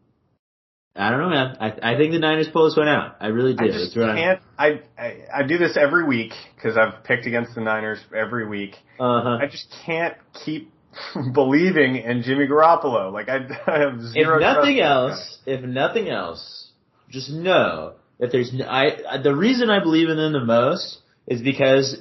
[0.96, 1.58] I don't know, man.
[1.60, 3.18] I, I think the Niners pull this one out.
[3.20, 3.66] I really do.
[3.66, 4.40] I just That's what I'm- can't.
[4.58, 8.76] I, I I do this every week because I've picked against the Niners every week.
[9.02, 9.38] Uh-huh.
[9.42, 10.16] I just can't
[10.46, 10.72] keep
[11.34, 13.12] believing in Jimmy Garoppolo.
[13.12, 13.38] Like I,
[13.68, 14.40] I have If zero.
[14.40, 16.72] trust nothing else, if nothing else,
[17.10, 21.42] just know that there's n- I the reason I believe in them the most is
[21.42, 21.98] because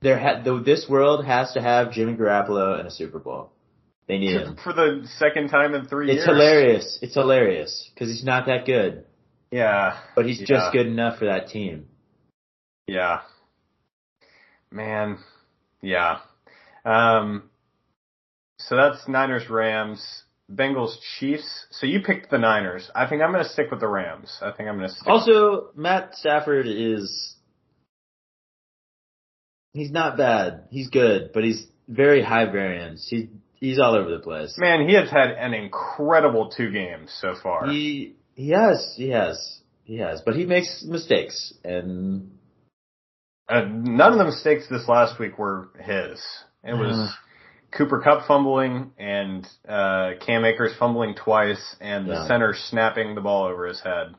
[0.00, 3.50] there ha- the, this world has to have Jimmy Garoppolo in a Super Bowl.
[4.08, 4.56] They need him.
[4.62, 6.26] for the second time in three It's years.
[6.26, 6.98] hilarious.
[7.02, 9.04] It's hilarious because he's not that good,
[9.50, 10.46] Yeah, but he's Yeah.
[10.46, 11.86] just good enough for that team.
[12.86, 13.20] yeah.
[14.70, 15.18] Man,
[15.82, 16.18] yeah.
[16.84, 17.50] Um,
[18.68, 20.22] so that's Niners Rams.
[20.50, 21.66] Bengals Chiefs.
[21.70, 22.90] So you picked the Niners.
[22.94, 24.38] I think I'm going to stick with the Rams.
[24.42, 25.08] I think I'm going to stick.
[25.08, 27.36] Also, Matt Stafford is
[29.72, 30.64] he's not bad.
[30.70, 33.06] He's good, but he's very high variance.
[33.08, 34.54] He he's all over the place.
[34.58, 37.68] Man, he has had an incredible two games so far.
[37.70, 42.30] He he has he has he has, but he makes mistakes and
[43.48, 46.22] uh, none of the mistakes this last week were his.
[46.64, 47.12] It was uh,
[47.76, 52.28] Cooper Kupp fumbling and uh, Cam Akers fumbling twice, and the yeah.
[52.28, 54.14] center snapping the ball over his head.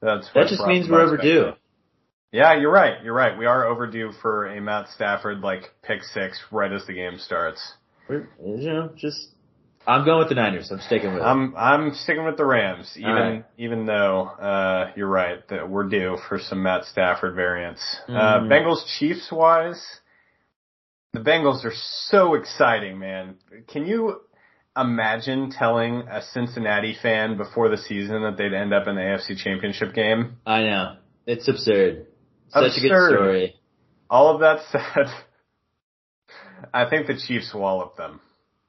[0.00, 1.52] That's that just means we're overdue.
[2.32, 3.02] Yeah, you're right.
[3.04, 3.38] You're right.
[3.38, 7.74] We are overdue for a Matt Stafford like pick six right as the game starts.
[8.08, 9.28] We're, you know, just
[9.86, 10.70] I'm going with the Niners.
[10.70, 11.22] I'm sticking with.
[11.22, 13.44] I'm I'm sticking with the Rams, even right.
[13.58, 17.80] even though uh, you're right that we're due for some Matt Stafford variance.
[18.08, 18.46] Uh, mm-hmm.
[18.46, 19.82] Uh, Bengals Chiefs wise,
[21.14, 21.72] the Bengals are
[22.08, 23.36] so exciting, man.
[23.68, 24.20] Can you
[24.76, 29.38] imagine telling a Cincinnati fan before the season that they'd end up in the AFC
[29.38, 30.36] Championship game?
[30.44, 32.08] I know it's absurd.
[32.48, 32.78] Such absurd.
[32.78, 33.54] a good story.
[34.10, 35.06] All of that said,
[36.74, 38.20] I think the Chiefs wallop them.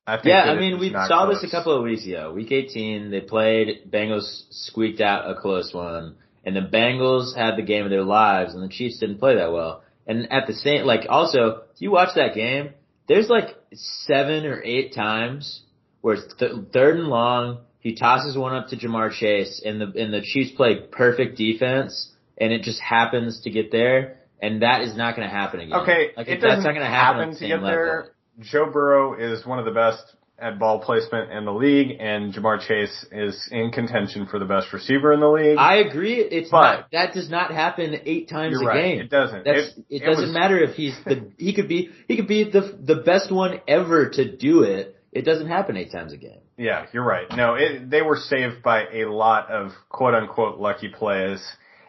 [0.08, 1.42] I yeah, I mean, we saw close.
[1.42, 2.32] this a couple of weeks ago.
[2.32, 7.64] Week 18, they played, Bengals squeaked out a close one, and the Bengals had the
[7.64, 9.82] game of their lives, and the Chiefs didn't play that well.
[10.08, 12.72] And at the same, like, also, if you watch that game,
[13.08, 15.62] there's like seven or eight times
[16.02, 19.86] where it's th- third and long, he tosses one up to Ja'Marr Chase, and the
[19.86, 24.82] and the Chiefs play perfect defense, and it just happens to get there, and that
[24.82, 25.80] is not going to happen again.
[25.82, 27.68] Okay, like, it that's not going to happen to get level.
[27.68, 30.04] there Joe Burrow is one of the best
[30.38, 34.74] at ball placement in the league, and Ja'Marr Chase is in contention for the best
[34.74, 35.58] receiver in the league.
[35.58, 36.16] I agree.
[36.16, 39.00] It's but not that does not happen eight times a right, game.
[39.00, 39.46] It doesn't.
[39.46, 42.28] That's, it, it, it doesn't was, matter if he's the he could be he could
[42.28, 44.98] be the the best one ever to do it.
[45.12, 46.42] It doesn't happen eight times a game.
[46.58, 47.28] Yeah, you're right.
[47.34, 51.42] No, it, they were saved by a lot of quote unquote lucky plays,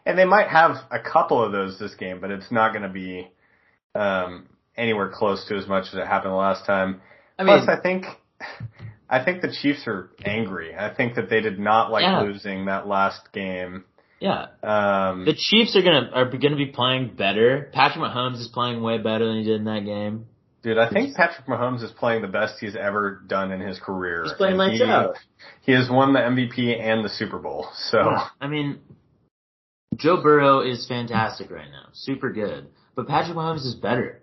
[0.04, 2.88] and they might have a couple of those this game, but it's not going to
[2.88, 3.28] be.
[3.94, 7.00] Um, anywhere close to as much as it happened the last time.
[7.38, 8.04] I mean, Plus, I think
[9.08, 10.74] I think the Chiefs are angry.
[10.76, 12.22] I think that they did not like yeah.
[12.22, 13.84] losing that last game.
[14.20, 14.46] Yeah.
[14.62, 17.70] Um, the Chiefs are gonna are gonna be playing better.
[17.72, 20.26] Patrick Mahomes is playing way better than he did in that game.
[20.62, 24.24] Dude, I think Patrick Mahomes is playing the best he's ever done in his career.
[24.24, 25.16] He's playing lights he, out.
[25.62, 27.68] He has won the MVP and the Super Bowl.
[27.90, 28.80] So yeah, I mean,
[29.94, 32.68] Joe Burrow is fantastic right now, super good.
[32.96, 34.22] But Patrick Mahomes is better.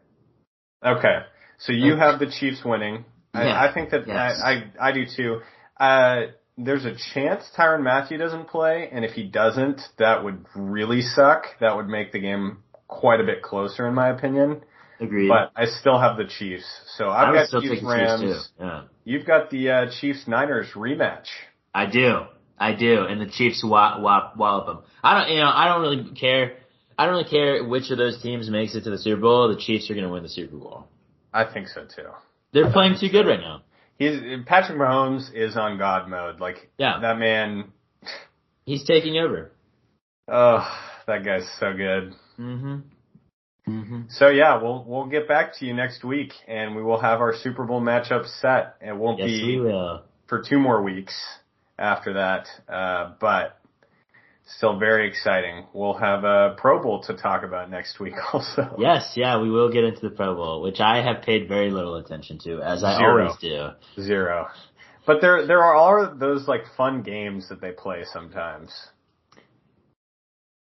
[0.86, 1.20] Okay.
[1.60, 3.06] So you have the Chiefs winning.
[3.34, 3.64] I, yeah.
[3.64, 4.40] I think that yes.
[4.44, 5.42] I, I, I do too.
[5.80, 6.22] Uh,
[6.58, 11.46] there's a chance Tyrann Mathieu doesn't play, and if he doesn't, that would really suck.
[11.60, 14.62] That would make the game quite a bit closer, in my opinion.
[15.00, 15.28] Agreed.
[15.28, 16.66] But I still have the Chiefs,
[16.96, 18.22] so I've got Chiefs Rams.
[18.22, 18.84] Chiefs yeah.
[19.04, 21.26] You've got the uh, Chiefs Niners rematch.
[21.74, 22.22] I do,
[22.60, 24.80] I do, and the Chiefs wallop, wallop, wallop them.
[25.04, 26.54] I don't, you know, I don't really care
[26.98, 29.50] I don't really care which of those teams makes it to the Super Bowl.
[29.50, 30.88] The Chiefs are going to win the Super Bowl.
[31.34, 32.10] I think so too.
[32.54, 33.64] They're playing too good right now.
[33.98, 36.40] He's Patrick Mahomes is on God mode.
[36.40, 37.00] Like yeah.
[37.02, 37.72] that man.
[38.66, 39.52] He's taking over.
[40.28, 40.66] Oh,
[41.08, 42.14] that guy's so good.
[42.38, 42.76] hmm
[43.66, 47.22] hmm So yeah, we'll we'll get back to you next week, and we will have
[47.22, 48.76] our Super Bowl matchup set.
[48.82, 49.58] It won't yes, be
[50.28, 51.14] for two more weeks
[51.78, 53.60] after that, uh, but
[54.46, 55.66] still very exciting.
[55.74, 58.76] We'll have a Pro Bowl to talk about next week also.
[58.78, 61.96] Yes, yeah, we will get into the Pro Bowl, which I have paid very little
[61.96, 63.24] attention to, as I Zero.
[63.24, 63.70] always do.
[64.02, 64.48] Zero.
[65.06, 68.72] But there there are all those like fun games that they play sometimes.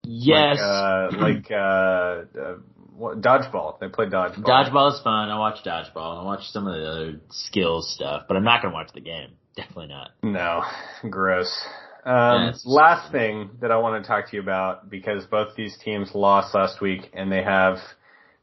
[0.03, 0.59] Yes.
[0.59, 2.57] Like uh, like uh, uh
[2.97, 3.79] what, dodgeball.
[3.81, 4.45] They play dodgeball.
[4.45, 5.29] Dodgeball is fun.
[5.29, 6.20] I watch dodgeball.
[6.20, 9.31] I watch some of the other skills stuff, but I'm not gonna watch the game.
[9.57, 10.11] Definitely not.
[10.22, 10.62] No,
[11.11, 11.64] gross.
[12.05, 12.62] Um, yes.
[12.66, 16.55] Last thing that I want to talk to you about because both these teams lost
[16.55, 17.78] last week and they have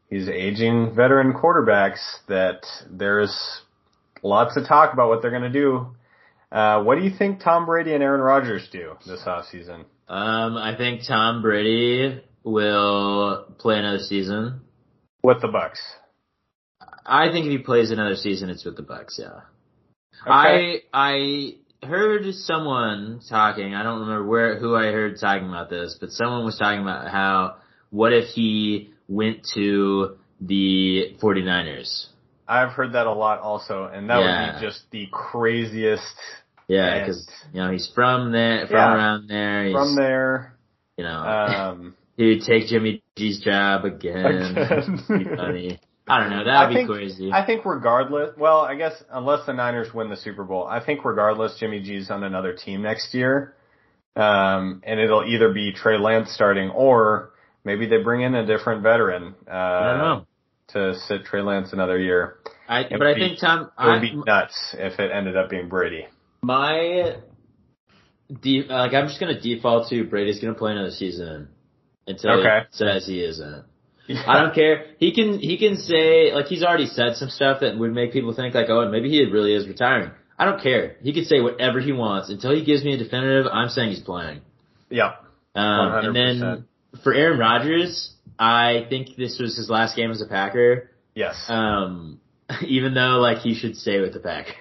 [0.09, 3.61] these aging veteran quarterbacks that there's
[4.23, 5.87] lots of talk about what they're going to do.
[6.51, 9.85] Uh, what do you think Tom Brady and Aaron Rodgers do this offseason?
[10.09, 14.61] Um, I think Tom Brady will play another season
[15.23, 15.79] with the Bucs.
[17.05, 19.17] I think if he plays another season, it's with the Bucs.
[19.17, 19.41] Yeah.
[20.23, 20.27] Okay.
[20.27, 21.53] I I
[21.83, 23.73] heard someone talking.
[23.73, 27.09] I don't remember where who I heard talking about this, but someone was talking about
[27.09, 27.57] how
[27.89, 32.07] what if he went to the 49ers?
[32.47, 34.53] I've heard that a lot also, and that yeah.
[34.53, 36.03] would be just the craziest.
[36.67, 39.65] Yeah, because you know he's from there, from yeah, around there.
[39.65, 40.57] He's, from there.
[40.97, 44.25] You know, um, he would take Jimmy G's job again.
[44.57, 45.35] again.
[45.37, 45.79] funny.
[46.11, 46.43] I don't know.
[46.43, 47.31] That'd I be think, crazy.
[47.31, 51.05] I think regardless, well, I guess unless the Niners win the Super Bowl, I think
[51.05, 53.55] regardless, Jimmy G's on another team next year.
[54.17, 57.31] Um, and it'll either be Trey Lance starting or
[57.63, 60.27] maybe they bring in a different veteran, uh, I don't know.
[60.73, 62.39] to sit Trey Lance another year.
[62.67, 66.07] I, but I think Tom, it would be nuts if it ended up being Brady.
[66.41, 67.15] My,
[68.41, 71.47] de- like I'm just gonna default to Brady's gonna play another season
[72.05, 72.67] until okay.
[72.69, 73.65] he says he isn't.
[74.15, 74.23] Yeah.
[74.27, 74.85] I don't care.
[74.97, 78.33] He can he can say like he's already said some stuff that would make people
[78.33, 80.11] think like oh maybe he really is retiring.
[80.37, 80.95] I don't care.
[81.01, 83.45] He can say whatever he wants until he gives me a definitive.
[83.51, 84.41] I'm saying he's playing.
[84.89, 85.13] Yeah.
[85.53, 86.65] Um, and then
[87.03, 90.89] for Aaron Rodgers, I think this was his last game as a Packer.
[91.13, 91.45] Yes.
[91.47, 92.19] Um,
[92.65, 94.55] even though like he should stay with the Packers.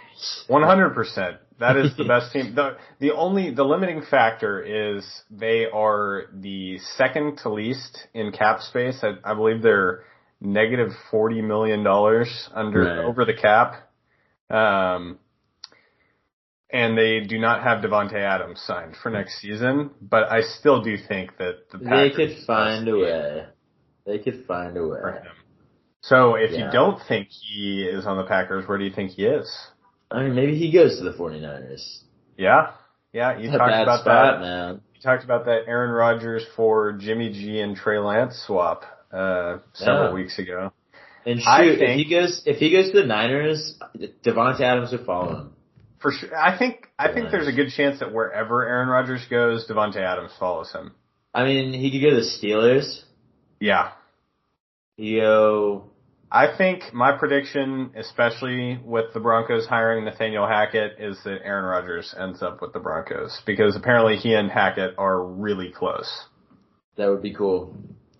[0.48, 1.38] One hundred percent.
[1.60, 2.54] That is the best team.
[2.54, 8.60] The the only the limiting factor is they are the second to least in cap
[8.60, 9.02] space.
[9.02, 10.04] I, I believe they're
[10.40, 13.04] negative negative forty million dollars under right.
[13.04, 13.88] over the cap.
[14.50, 15.18] Um,
[16.72, 20.96] and they do not have Davante Adams signed for next season, but I still do
[20.96, 23.46] think that the Packers they could find a way.
[24.06, 25.00] They could find a way.
[26.02, 26.66] So if yeah.
[26.66, 29.50] you don't think he is on the Packers, where do you think he is?
[30.10, 32.00] I mean, maybe he goes to the 49ers.
[32.36, 32.72] Yeah.
[33.12, 34.40] Yeah, you talked about spot, that.
[34.40, 34.80] Man.
[34.94, 40.08] You talked about that Aaron Rodgers for Jimmy G and Trey Lance swap uh several
[40.08, 40.14] yeah.
[40.14, 40.72] weeks ago.
[41.26, 43.76] And shoot, think, if he goes if he goes to the Niners,
[44.24, 45.52] Davante Adams would follow him.
[46.00, 46.34] For sure.
[46.36, 50.32] I think I think there's a good chance that wherever Aaron Rodgers goes, Davante Adams
[50.38, 50.92] follows him.
[51.34, 53.02] I mean, he could go to the Steelers.
[53.58, 53.92] Yeah.
[54.96, 55.89] Yo,
[56.32, 62.14] I think my prediction, especially with the Broncos hiring Nathaniel Hackett, is that Aaron Rodgers
[62.18, 66.26] ends up with the Broncos because apparently he and Hackett are really close.
[66.96, 67.74] That would be cool.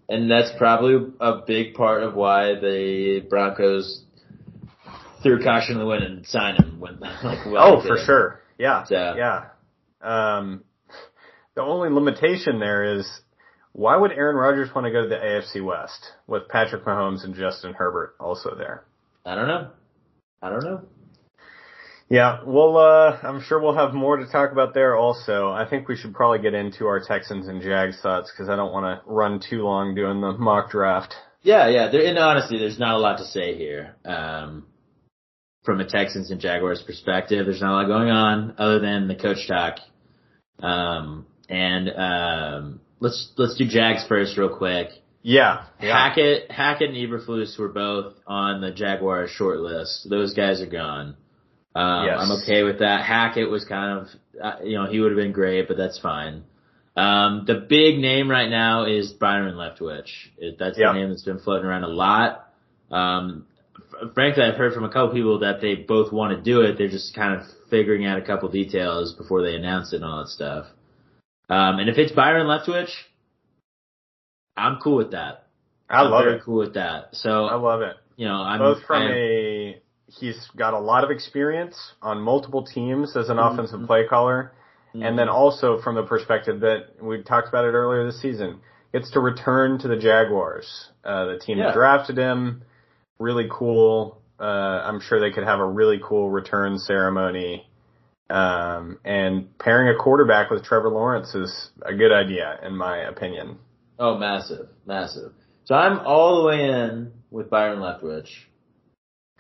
[0.08, 4.02] And that's probably a big part of why the Broncos
[5.22, 8.40] threw caution to the wind and signed him when like well Oh, for sure.
[8.58, 8.84] Yeah.
[8.84, 9.14] So.
[9.16, 9.44] Yeah.
[10.02, 10.64] Um
[11.54, 13.06] the only limitation there is
[13.72, 17.34] why would Aaron Rodgers want to go to the AFC West with Patrick Mahomes and
[17.34, 18.84] Justin Herbert also there?
[19.24, 19.70] I don't know.
[20.42, 20.82] I don't know.
[22.08, 25.50] Yeah, well, uh, I'm sure we'll have more to talk about there also.
[25.50, 28.72] I think we should probably get into our Texans and Jags thoughts because I don't
[28.72, 31.14] want to run too long doing the mock draft.
[31.42, 31.88] Yeah, yeah.
[31.88, 33.94] There, and honestly, there's not a lot to say here.
[34.04, 34.66] Um,
[35.64, 39.14] from a Texans and Jaguars perspective, there's not a lot going on other than the
[39.14, 39.76] coach talk.
[40.58, 44.88] Um, and, um, let's let's do Jags first, real quick.
[45.22, 46.08] Yeah, yeah.
[46.08, 50.08] Hackett, Hackett, and Eberflus were both on the Jaguars short list.
[50.08, 51.16] Those guys are gone.
[51.74, 52.18] Um, yes.
[52.18, 53.04] I'm okay with that.
[53.04, 54.08] Hackett was kind of,
[54.42, 56.44] uh, you know, he would have been great, but that's fine.
[56.96, 60.10] Um, the big name right now is Byron Leftwich.
[60.38, 62.48] It, that's the name that's been floating around a lot.
[62.90, 63.46] Um,
[64.14, 66.76] frankly, I've heard from a couple people that they both want to do it.
[66.76, 70.18] They're just kind of figuring out a couple details before they announce it and all
[70.20, 70.66] that stuff.
[71.50, 72.90] Um, and if it's Byron Leftwich,
[74.56, 75.48] I'm cool with that.
[75.88, 76.42] I I'm love very it.
[76.44, 77.08] Cool with that.
[77.12, 77.96] So I love it.
[78.16, 82.64] You know, I'm both from I'm, a he's got a lot of experience on multiple
[82.64, 83.54] teams as an mm-hmm.
[83.54, 84.52] offensive play caller,
[84.94, 85.02] mm-hmm.
[85.02, 88.60] and then also from the perspective that we talked about it earlier this season,
[88.92, 91.66] gets to return to the Jaguars, uh, the team yeah.
[91.66, 92.62] that drafted him.
[93.18, 94.22] Really cool.
[94.38, 97.66] Uh, I'm sure they could have a really cool return ceremony
[98.30, 103.58] um, and pairing a quarterback with Trevor Lawrence is a good idea, in my opinion.
[103.98, 105.32] Oh, massive, massive.
[105.64, 108.28] So I'm all the way in with Byron Leftwich.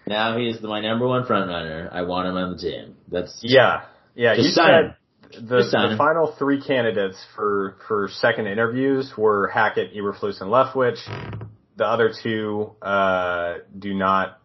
[0.06, 1.88] Now he is my number one front runner.
[1.92, 2.96] I want him on the team.
[3.10, 3.84] That's yeah,
[4.14, 4.34] yeah.
[4.34, 4.96] You said
[5.32, 10.98] the, the final three candidates for for second interviews were Hackett, Eberflus, and Leftwich.
[11.76, 14.40] The other two uh, do not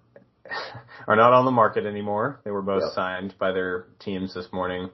[1.07, 2.39] are not on the market anymore.
[2.43, 2.93] They were both yep.
[2.93, 4.89] signed by their teams this morning.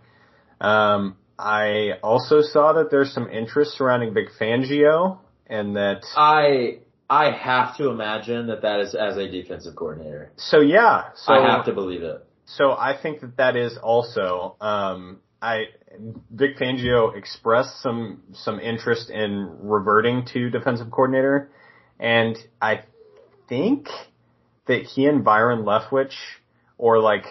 [0.59, 7.31] Um, I also saw that there's some interest surrounding Vic Fangio and that I I
[7.31, 10.31] have to imagine that that is as a defensive coordinator.
[10.37, 12.25] So yeah, so I have to believe it.
[12.45, 15.65] So I think that that is also um, I
[16.31, 21.49] Vic Fangio expressed some some interest in reverting to defensive coordinator,
[21.99, 22.83] and I
[23.49, 23.87] think
[24.67, 26.13] that he and Byron Leftwich,
[26.77, 27.25] or like,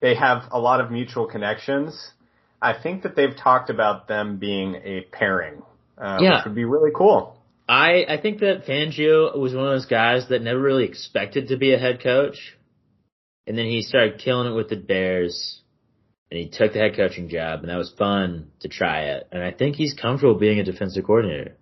[0.00, 2.12] they have a lot of mutual connections.
[2.60, 5.62] I think that they've talked about them being a pairing,
[5.98, 6.36] uh, yeah.
[6.36, 7.38] which would be really cool.
[7.68, 11.56] I, I think that Fangio was one of those guys that never really expected to
[11.56, 12.56] be a head coach.
[13.46, 15.60] And then he started killing it with the Bears.
[16.30, 19.28] And he took the head coaching job, and that was fun to try it.
[19.30, 21.56] And I think he's comfortable being a defensive coordinator.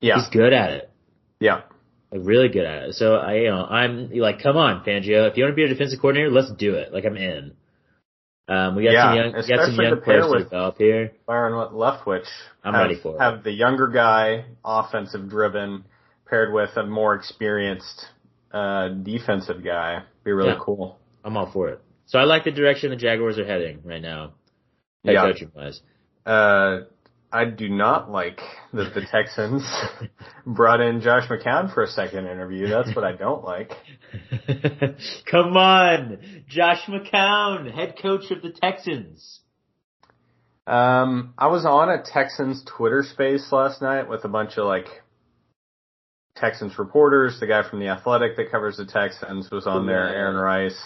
[0.00, 0.20] Yeah.
[0.20, 0.90] He's good at it.
[1.40, 1.62] Yeah.
[2.10, 2.94] Really good at it.
[2.94, 5.30] So I, you know, I'm like, come on, Fangio.
[5.30, 6.92] If you want to be a defensive coordinator, let's do it.
[6.92, 7.52] Like I'm in.
[8.48, 11.12] Um, we got yeah, some young, we got some young players to develop here.
[11.26, 12.24] Byron Leftwich.
[12.64, 13.20] I'm have, ready for it.
[13.20, 15.84] Have the younger guy, offensive driven,
[16.26, 18.06] paired with a more experienced
[18.52, 20.02] uh, defensive guy.
[20.24, 20.60] Be really Yeah.
[20.62, 20.98] cool.
[21.24, 21.82] I'm all for it.
[22.06, 24.32] So I like the direction the Jaguars are heading right now,
[25.04, 25.26] head Yeah.
[25.26, 25.82] coaching wise.
[26.24, 26.80] Uh,
[27.30, 28.40] I do not like
[28.72, 29.62] that the Texans
[30.46, 32.68] brought in Josh McCown for a second interview.
[32.68, 33.72] That's what I don't like.
[35.30, 36.18] Come on,
[36.48, 39.40] Josh McCown, head coach of the Texans.
[40.66, 44.86] Um, I was on a Texans Twitter space last night with a bunch of like
[46.36, 47.40] Texans reporters.
[47.40, 50.78] The guy from the Athletic that covers the Texans was on there, Aaron Reiss.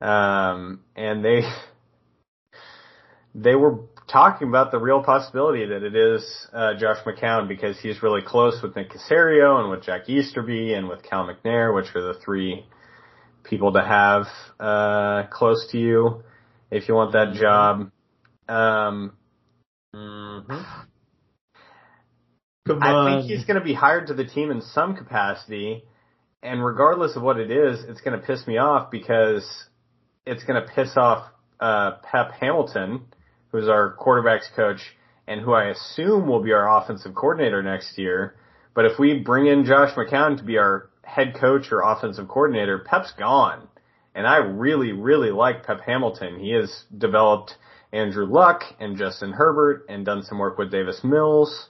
[0.00, 1.42] Um, and they
[3.34, 3.80] they were
[4.12, 8.60] talking about the real possibility that it is uh, Josh McCown because he's really close
[8.62, 12.66] with Nick Caserio and with Jack Easterby and with Cal McNair, which are the three
[13.42, 14.26] people to have
[14.60, 16.22] uh, close to you
[16.70, 17.40] if you want that Mhm.
[17.40, 17.90] job.
[18.48, 19.12] Um,
[19.94, 20.62] Mm-hmm.
[22.66, 25.84] Come I think he's going to be hired to the team in some capacity,
[26.42, 29.68] and regardless of what it is, it's going to piss me off because
[30.24, 31.26] it's going to piss off
[31.60, 33.02] uh, Pep Hamilton,
[33.52, 34.80] who's our quarterbacks coach,
[35.28, 38.34] and who I assume will be our offensive coordinator next year.
[38.74, 42.78] But if we bring in Josh McCown to be our head coach or offensive coordinator,
[42.78, 43.68] Pep's gone.
[44.14, 46.38] And I really, really like Pep Hamilton.
[46.40, 47.54] He has developed
[47.92, 51.68] Andrew Luck and Justin Herbert and done some work with Davis Mills.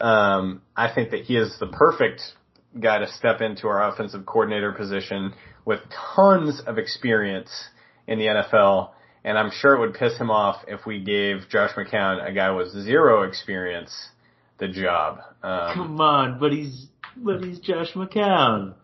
[0.00, 2.22] Um, I think that he is the perfect
[2.78, 5.80] guy to step into our offensive coordinator position with
[6.16, 7.50] tons of experience
[8.06, 8.90] in the NFL.
[9.24, 12.50] And I'm sure it would piss him off if we gave Josh McCown, a guy
[12.52, 14.08] with zero experience,
[14.58, 15.18] the job.
[15.42, 18.74] Um, Come on, but he's but he's Josh McCown.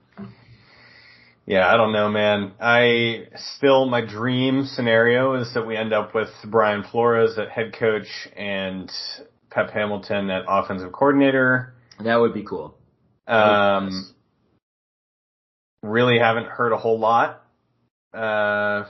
[1.47, 2.53] yeah, I don't know, man.
[2.61, 7.75] I still, my dream scenario is that we end up with Brian Flores at head
[7.79, 8.91] coach and
[9.51, 11.73] Pep Hamilton at offensive coordinator.
[12.05, 12.77] That would be cool.
[13.27, 14.13] Um,
[15.83, 17.43] really haven't heard a whole lot.
[18.13, 18.85] Uh,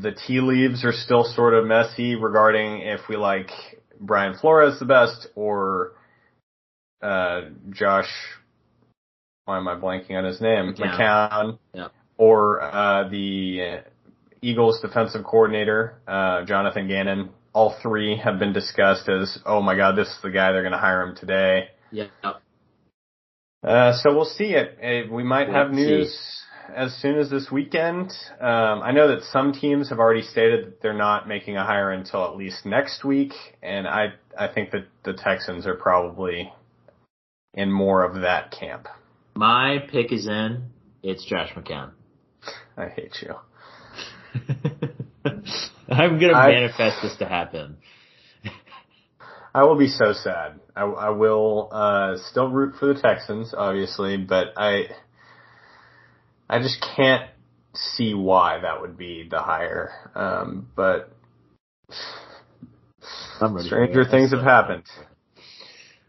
[0.00, 3.50] the tea leaves are still sort of messy regarding if we like
[4.00, 5.92] Brian Flores the best or
[7.02, 8.10] uh, Josh.
[9.44, 10.74] Why am I blanking on his name?
[10.74, 10.98] McCown.
[10.98, 11.58] McCown.
[11.72, 11.88] Yeah.
[12.18, 13.82] Or uh, the
[14.42, 17.30] Eagles defensive coordinator, uh, Jonathan Gannon.
[17.52, 20.72] All three have been discussed as, oh my god, this is the guy they're going
[20.72, 21.68] to hire him today.
[21.90, 22.08] Yeah.
[23.62, 25.10] Uh, so we'll see it.
[25.10, 26.10] We might have We'll see.
[26.74, 28.12] As soon as this weekend.
[28.40, 31.90] Um, I know that some teams have already stated that they're not making a hire
[31.90, 36.52] until at least next week, and I I think that the Texans are probably
[37.54, 38.88] in more of that camp.
[39.34, 40.70] My pick is in.
[41.02, 41.90] It's Josh McCown.
[42.76, 43.34] I hate you.
[45.88, 47.78] I'm gonna I- manifest this to happen.
[49.54, 50.60] I will be so sad.
[50.76, 54.88] I, I will uh, still root for the Texans, obviously, but I
[56.48, 57.28] I just can't
[57.74, 59.90] see why that would be the hire.
[60.14, 61.10] Um, but
[63.40, 64.84] I'm ready for stranger things have happened.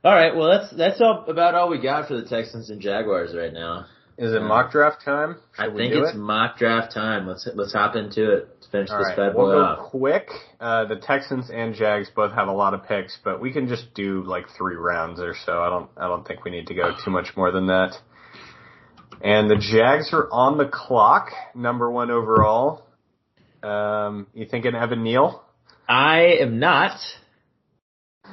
[0.04, 3.36] All right, well that's that's all about all we got for the Texans and Jaguars
[3.36, 3.86] right now.
[4.18, 5.38] Is it Uh, mock draft time?
[5.60, 6.18] I Should we think it's it?
[6.18, 7.28] mock draft time.
[7.28, 8.48] Let's let's hop into it.
[8.56, 9.90] Let's finish All this right, bad we'll boy go off.
[9.92, 10.30] quick.
[10.60, 13.94] Uh, the Texans and Jags both have a lot of picks, but we can just
[13.94, 15.62] do like three rounds or so.
[15.62, 17.96] I don't, I don't think we need to go too much more than that.
[19.22, 22.84] And the Jags are on the clock, number one overall.
[23.64, 25.44] Um, you thinking Evan Neal?
[25.88, 26.98] I am not.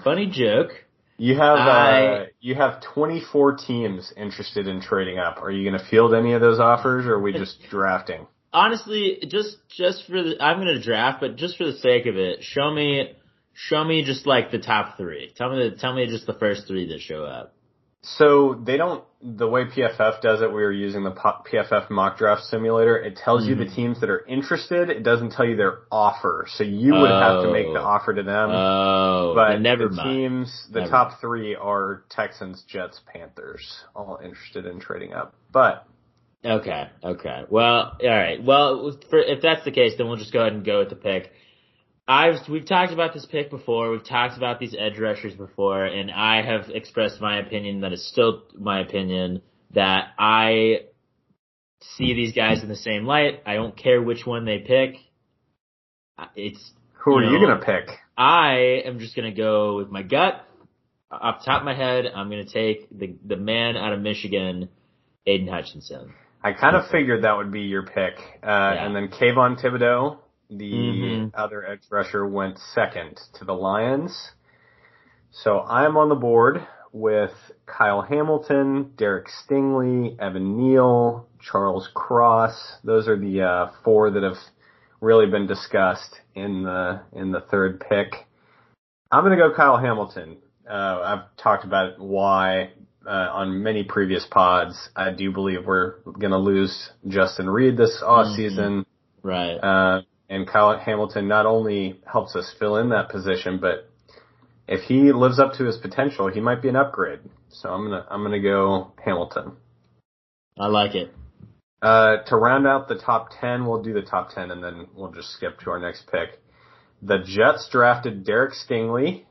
[0.03, 0.71] Funny joke.
[1.17, 5.41] You have, uh, you have 24 teams interested in trading up.
[5.41, 8.27] Are you going to field any of those offers, or are we just drafting?
[8.53, 12.45] Honestly, just just for the I'm gonna draft, but just for the sake of it,
[12.45, 13.13] show me
[13.53, 15.33] show me just like the top three.
[15.37, 17.55] Tell me the, tell me just the first three that show up.
[18.03, 22.43] So they don't, the way PFF does it, we were using the PFF mock draft
[22.43, 22.99] simulator.
[22.99, 23.75] It tells you the Mhm.
[23.75, 24.91] teams that are interested.
[24.91, 26.45] It doesn't tell you their offer.
[26.49, 27.85] So you would have to make the Oh.
[27.85, 28.51] offer to them.
[28.51, 30.11] Oh, but never the mind.
[30.11, 35.33] teams, the Never top three are Texans, Jets, Panthers, all interested in trading up.
[35.51, 35.87] But
[36.45, 37.45] Okay, okay.
[37.49, 38.45] Well, all right.
[38.45, 40.97] Well, for, if that's the case, then we'll just go ahead and go with the
[40.97, 41.33] pick.
[42.07, 43.91] I've we've talked about this pick before.
[43.91, 48.07] We've talked about these edge rushers before, and I have expressed my opinion that is
[48.07, 49.41] still my opinion
[49.75, 50.81] that I
[51.97, 53.43] see these guys in the same light.
[53.47, 54.97] I don't care which one they pick.
[56.37, 56.73] It's
[57.05, 57.89] who are You you going to pick?
[58.17, 60.45] I am just gonna go with my gut.
[61.11, 64.01] off the top of my head, I'm going to take the the man out of
[64.01, 64.69] Michigan,
[65.27, 66.13] Aidan Hutchinson.
[66.43, 68.19] I kind of figured that would be your pick.
[68.43, 68.85] Uh, yeah.
[68.87, 70.19] And then Kayvon Thibodeaux,
[70.51, 71.29] the mm-hmm.
[71.35, 74.31] other edge rusher, went second to the Lions.
[75.31, 77.33] So I'm on the board with
[77.67, 82.79] Kyle Hamilton, Derek Stingley, Evan Neal, Charles Cross.
[82.85, 84.37] Those are the uh, four that have
[85.01, 88.15] really been discussed in the in the third pick.
[89.11, 90.39] I'm going to go Kyle Hamilton.
[90.69, 92.71] Uh, I've talked about why
[93.07, 94.89] uh, on many previous pods.
[94.97, 98.37] I do believe we're going to lose Justin Reid this off mm-hmm.
[98.37, 98.87] season.
[99.23, 99.57] Right.
[99.57, 103.91] Uh, and Kyle Hamilton not only helps us fill in that position, but
[104.67, 107.21] if he lives up to his potential, he might be an upgrade.
[107.51, 109.53] So I'm gonna I'm gonna go Hamilton.
[110.59, 111.13] I like it.
[111.83, 115.13] Uh, to round out the top ten, we'll do the top ten, and then we'll
[115.13, 116.41] just skip to our next pick.
[117.03, 119.25] The Jets drafted Derek Stingley.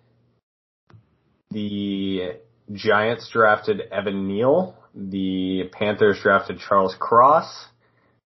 [1.50, 2.40] The
[2.72, 4.78] Giants drafted Evan Neal.
[4.94, 7.68] The Panthers drafted Charles Cross.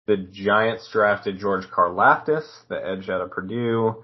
[0.07, 4.03] The Giants drafted George Karlaftis, the edge out of Purdue.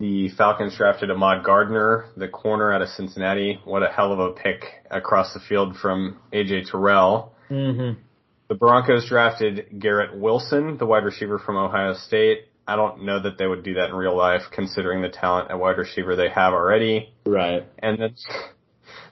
[0.00, 3.60] The Falcons drafted Ahmad Gardner, the corner out of Cincinnati.
[3.64, 7.32] What a hell of a pick across the field from AJ Terrell.
[7.50, 8.00] Mm-hmm.
[8.48, 12.48] The Broncos drafted Garrett Wilson, the wide receiver from Ohio State.
[12.66, 15.58] I don't know that they would do that in real life, considering the talent at
[15.58, 17.12] wide receiver they have already.
[17.26, 17.66] Right.
[17.78, 18.14] And then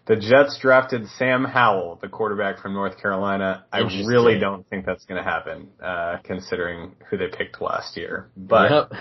[0.07, 3.65] the Jets drafted Sam Howell, the quarterback from North Carolina.
[3.73, 8.29] I really don't think that's going to happen, uh, considering who they picked last year.
[8.37, 8.93] But yep.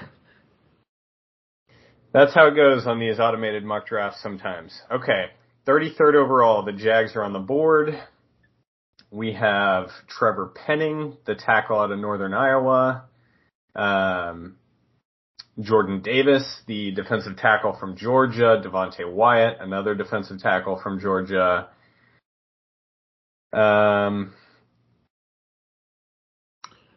[2.13, 4.79] that's how it goes on these automated mock drafts sometimes.
[4.91, 5.25] Okay.
[5.67, 7.99] 33rd overall, the Jags are on the board.
[9.09, 13.05] We have Trevor Penning, the tackle out of Northern Iowa.
[13.75, 14.57] Um,
[15.59, 21.67] Jordan Davis, the defensive tackle from Georgia, Devonte Wyatt, another defensive tackle from Georgia.
[23.53, 24.33] Um,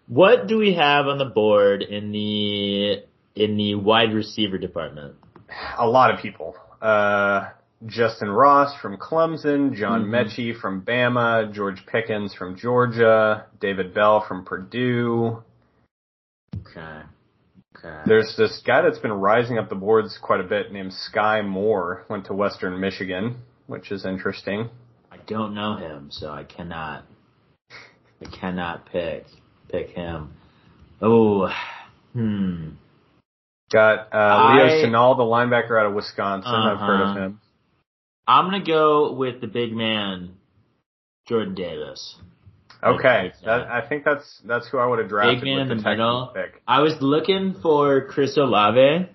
[0.07, 3.03] what do we have on the board in the
[3.35, 5.17] in the wide receiver department?
[5.79, 6.55] A lot of people.
[6.81, 7.49] Uh,
[7.85, 10.15] Justyn Ross from Clemson, John mm-hmm.
[10.15, 15.43] Metchie from Bama, George Pickens from Georgia, David Bell from Purdue.
[16.55, 17.03] Okay.
[17.85, 18.03] Okay.
[18.07, 22.07] There's this guy that's been rising up the boards quite a bit named Skyy Moore,
[22.09, 24.71] went to Western Michigan, which is interesting.
[25.11, 27.05] I don't know him, so I cannot
[28.23, 29.27] I cannot pick
[29.69, 30.33] pick him.
[31.01, 31.49] Oh
[32.13, 32.71] hmm.
[33.71, 36.53] Got uh, Leo I, Chenal, the linebacker out of Wisconsin.
[36.53, 36.73] Uh-huh.
[36.73, 37.21] I've heard of uh-huh.
[37.21, 37.41] him.
[38.27, 40.37] I'm gonna go with the big man,
[41.29, 42.17] Jordan Davis.
[42.85, 45.41] Okay, that, I think that's that's who I would have drafted.
[45.41, 46.33] Big man in the, middle.
[46.35, 46.63] Pick.
[46.67, 49.09] I was looking for Chris Olave.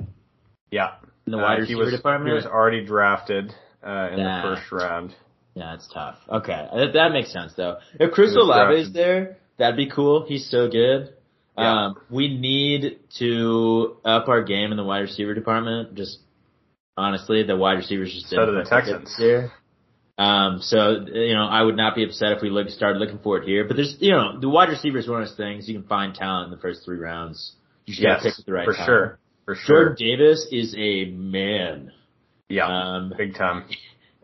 [0.71, 0.95] Yeah,
[1.25, 2.29] in the uh, wide receiver was, department.
[2.29, 3.53] He was already drafted
[3.85, 4.41] uh, in yeah.
[4.41, 5.15] the first round.
[5.55, 6.15] Yeah, it's tough.
[6.27, 7.77] Okay, that, that makes sense though.
[7.99, 10.25] If Chris Olave is there, that'd be cool.
[10.27, 11.13] He's so good.
[11.57, 11.87] Yeah.
[11.87, 15.95] Um, we need to up our game in the wide receiver department.
[15.95, 16.19] Just
[16.95, 19.13] honestly, the wide receivers just so do the Texans.
[19.17, 19.51] Here.
[20.19, 23.37] Um, so you know, I would not be upset if we look started looking for
[23.37, 23.65] it here.
[23.65, 26.13] But there's you know, the wide receiver is one of those things you can find
[26.13, 27.55] talent in the first three rounds.
[27.85, 29.19] You just yes, gotta pick the right for sure.
[29.45, 29.85] For sure.
[29.85, 31.93] Jordan Davis is a man.
[32.49, 33.69] Yeah, um, big time.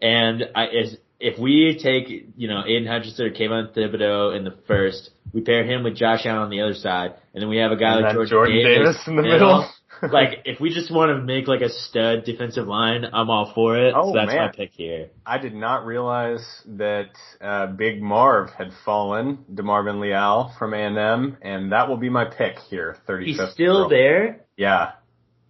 [0.01, 4.53] And I, as, if we take, you know, Aidan Hutchinson or Kayvon Thibodeaux in the
[4.67, 7.71] first, we pair him with Josh Allen on the other side, and then we have
[7.71, 9.69] a guy and like Jordan, Jordan Davis, Davis in the middle
[10.11, 13.77] like if we just want to make like a stud defensive line, I'm all for
[13.77, 13.93] it.
[13.95, 14.47] Oh, so that's man.
[14.47, 15.09] my pick here.
[15.25, 21.71] I did not realize that uh, Big Marv had fallen, DeMarvin Leal from A&M, and
[21.71, 22.97] that will be my pick here.
[23.07, 23.25] 35th.
[23.25, 24.41] He's still there.
[24.57, 24.93] Yeah,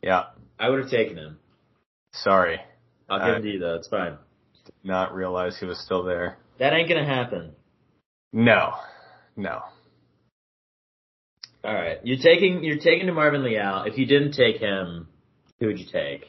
[0.01, 0.25] yeah.
[0.59, 1.39] I would have taken him.
[2.13, 2.59] Sorry.
[3.09, 3.75] I'll give uh, it to you though.
[3.75, 4.17] It's fine.
[4.65, 6.37] Did not realize he was still there.
[6.59, 7.51] That ain't gonna happen.
[8.31, 8.73] No,
[9.35, 9.61] no.
[11.65, 13.85] All right, you're taking you're taking DeMarvin Leal.
[13.87, 15.07] If you didn't take him,
[15.59, 16.25] who would you take?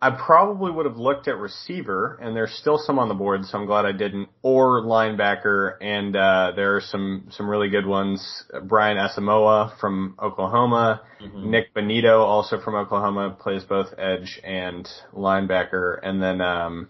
[0.00, 3.58] I probably would have looked at receiver, and there's still some on the board, so
[3.58, 4.30] I'm glad I didn't.
[4.40, 8.44] Or linebacker, and uh, there are some some really good ones.
[8.64, 11.50] Brian Asamoah from Oklahoma, mm-hmm.
[11.50, 16.88] Nik Bonitto also from Oklahoma plays both edge and linebacker, and then um,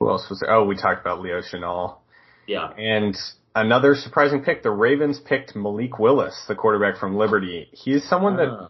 [0.00, 0.50] who else was there?
[0.50, 1.98] Oh, we talked about Leo Chenal.
[2.46, 3.14] Yeah, and
[3.56, 4.62] another surprising pick.
[4.62, 7.68] The Ravens picked Malik Willis, the quarterback from Liberty.
[7.72, 8.68] He's someone that ah.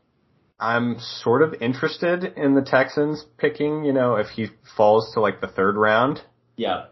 [0.59, 5.41] I'm sort of interested in the Texans picking, you know, if he falls to like
[5.41, 6.23] the third round.
[6.57, 6.87] Yeah.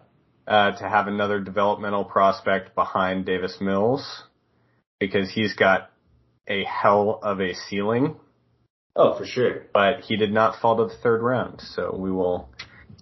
[0.47, 4.25] Uh, to have another developmental prospect behind Davis Mills
[5.01, 5.91] because he's got
[6.47, 8.17] a hell of a ceiling.
[8.95, 9.67] Oh, for sure.
[9.73, 12.51] But he did not fall to the third round, so we will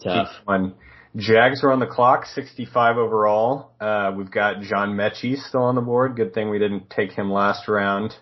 [0.05, 0.29] Tough.
[0.45, 0.75] one.
[1.17, 3.73] Jags are on the clock, 65 overall.
[3.79, 6.17] Uh, we've got John Metchie still on the board.
[6.17, 8.15] Good thing we didn't take him last round.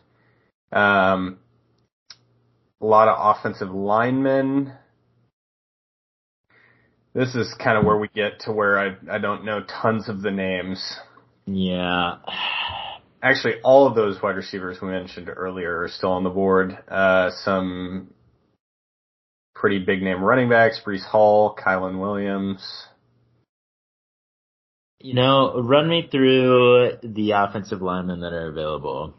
[0.72, 1.38] Um,
[2.80, 4.72] a lot of offensive linemen.
[7.14, 10.22] This is kind of where we get to where I I don't know tons of
[10.22, 10.96] the names.
[11.46, 12.16] Yeah.
[13.22, 16.78] Actually, all of those wide receivers we mentioned earlier are still on the board.
[16.88, 18.14] Uh, some
[19.60, 22.66] pretty big name running backs, Breece Hall, Kylan Williams.
[24.98, 29.14] You know, run me through the offensive linemen that are available.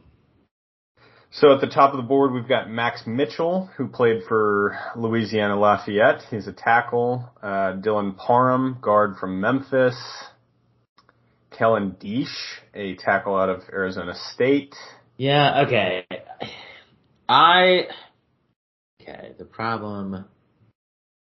[1.34, 5.58] So at the top of the board, we've got Max Mitchell, who played for Louisiana
[5.58, 6.24] Lafayette.
[6.30, 7.32] He's a tackle.
[7.42, 9.96] Uh, Dylan Parham, guard from Memphis.
[11.58, 12.28] Kellen Diesch,
[12.74, 14.76] a tackle out of Arizona State.
[15.18, 16.06] Yeah, okay.
[17.30, 17.88] I,
[19.02, 20.26] okay, the problem,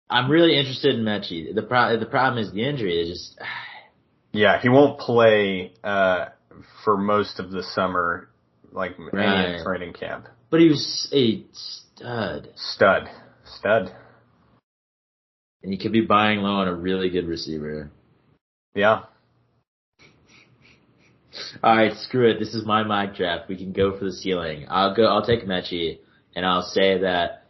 [0.09, 1.53] I'm really interested in Metchie.
[1.53, 3.01] The pro, the problem is the injury.
[3.01, 3.39] It just,
[4.31, 6.25] yeah, he won't play, uh,
[6.83, 8.29] for most of the summer,
[8.71, 9.55] like right.
[9.55, 10.27] in training camp.
[10.49, 12.49] But he was a stud.
[12.55, 13.09] Stud.
[13.57, 13.95] Stud.
[15.63, 17.89] And you could be buying low on a really good receiver.
[18.75, 19.03] Yeah.
[21.63, 22.39] All right, screw it.
[22.39, 23.49] This is my mock draft.
[23.49, 24.67] We can go for the ceiling.
[24.69, 25.05] I'll go.
[25.05, 25.99] I'll take Metchie,
[26.35, 27.42] and I'll say that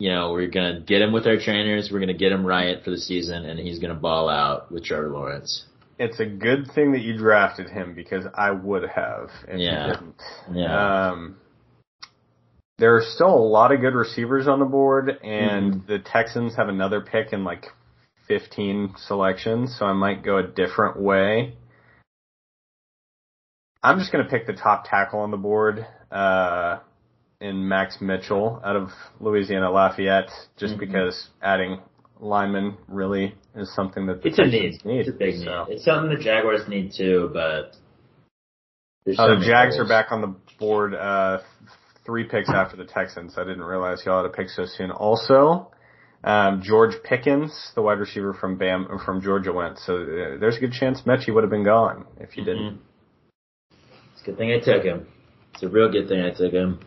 [0.00, 1.90] you know we're gonna get him with our trainers.
[1.92, 5.10] We're gonna get him right for the season, and he's gonna ball out with Trevor
[5.10, 5.66] Lawrence.
[5.98, 9.86] It's a good thing that you drafted him because I would have if yeah.
[9.86, 10.22] you didn't.
[10.54, 11.10] Yeah.
[11.10, 11.36] Um,
[12.78, 15.86] there are still a lot of good receivers on the board, and mm-hmm.
[15.86, 17.66] the Texans have another pick in like
[18.26, 21.56] 15 selections, so I might go a different way.
[23.82, 26.78] I'm just going to pick the top tackle on the board uh,
[27.40, 30.80] in Max Mitchell out of Louisiana Lafayette, just mm-hmm.
[30.80, 31.80] because adding
[32.20, 34.84] linemen really is something that the it's a need.
[34.84, 35.00] need.
[35.00, 35.64] It's a big so.
[35.64, 35.74] need.
[35.74, 37.76] It's something the Jaguars need too, but
[39.18, 39.86] oh, the Jags goals.
[39.86, 40.94] are back on the board.
[40.94, 41.38] Uh,
[42.04, 43.34] three picks after the Texans.
[43.36, 44.90] I didn't realize y'all had a pick so soon.
[44.90, 45.70] Also,
[46.24, 49.78] um, George Pickens, the wide receiver from Bam from Georgia, went.
[49.78, 52.50] So uh, there's a good chance Metchie would have been gone if you mm-hmm.
[52.50, 52.80] didn't.
[54.12, 55.06] It's a good thing I took him.
[55.54, 56.80] It's a real good thing I took him.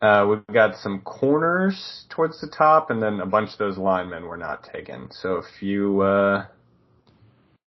[0.00, 4.24] Uh, we've got some corners towards the top, and then a bunch of those linemen
[4.24, 5.08] were not taken.
[5.10, 6.46] So if you uh,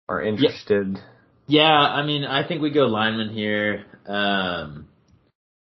[0.09, 0.99] are interested,
[1.47, 1.63] yeah.
[1.63, 3.87] yeah, I mean, I think we go lineman here.
[4.07, 4.89] Um,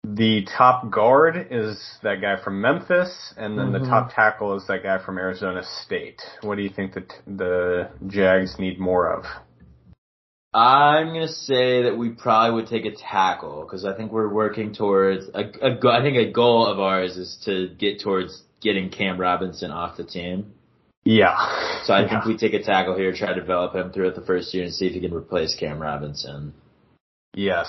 [0.03, 3.83] the top guard is that guy from Memphis, and then mm-hmm.
[3.83, 6.21] the top tackle is that guy from Arizona State.
[6.41, 9.25] What do you think that the Jags need more of?
[10.55, 14.73] I'm gonna say that we probably would take a tackle because I think we're working
[14.73, 19.19] towards a, a, I think a goal of ours is to get towards getting Cam
[19.19, 20.53] Robinson off the team.
[21.03, 21.35] Yeah.
[21.83, 22.09] So I yeah.
[22.09, 24.73] think we take a tackle here, try to develop him throughout the first year, and
[24.73, 26.53] see if he can replace Cam Robinson.
[27.33, 27.67] Yes.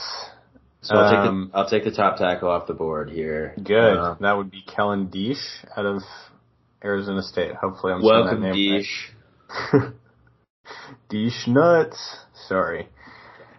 [0.83, 3.57] So I'll take the um, I'll take the top tackle off the board here.
[3.61, 3.97] Good.
[3.97, 5.43] Uh, that would be Kellen Diesch
[5.77, 6.03] out of
[6.85, 7.57] Arizona State.
[7.57, 9.73] Hopefully, I'm welcome saying that name Diesch.
[9.73, 9.93] Right.
[11.11, 12.26] Diesch nuts.
[12.49, 12.89] Sorry.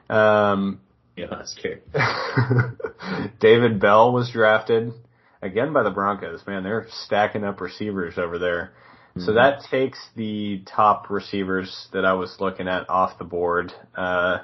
[0.10, 0.82] Um,
[1.16, 1.82] yeah, that's good.
[3.40, 4.94] David Bell was drafted
[5.42, 6.46] again by the Broncos.
[6.46, 8.74] Man, they're stacking up receivers over there.
[9.12, 9.26] Mm-hmm.
[9.26, 13.74] So that takes the top receivers that I was looking at off the board.
[13.96, 14.40] Uh,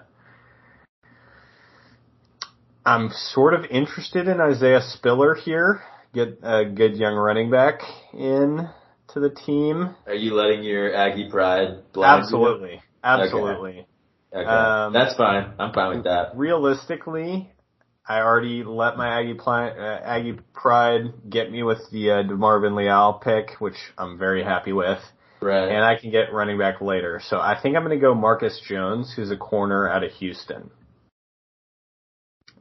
[2.86, 5.82] I'm sort of interested in Isaiah Spiller here.
[6.14, 7.82] Get a good young running back
[8.14, 8.68] in
[9.10, 9.96] to the team.
[10.06, 12.74] Are you letting your Aggie pride blind Absolutely.
[12.74, 12.80] You?
[13.04, 13.72] Absolutely.
[13.72, 13.88] Okay.
[14.34, 15.54] Um, That's fine.
[15.60, 16.36] I'm fine with that.
[16.36, 17.52] Realistically,
[18.08, 23.22] I already let my Aggie, uh, Aggie pride get me with the uh, DeMarvin Leal
[23.24, 25.00] pick, which I'm very happy with.
[25.40, 25.70] Right.
[25.70, 27.22] And I can get running back later.
[27.24, 30.72] So I think I'm going to go Marcus Jones, who's a corner out of Houston.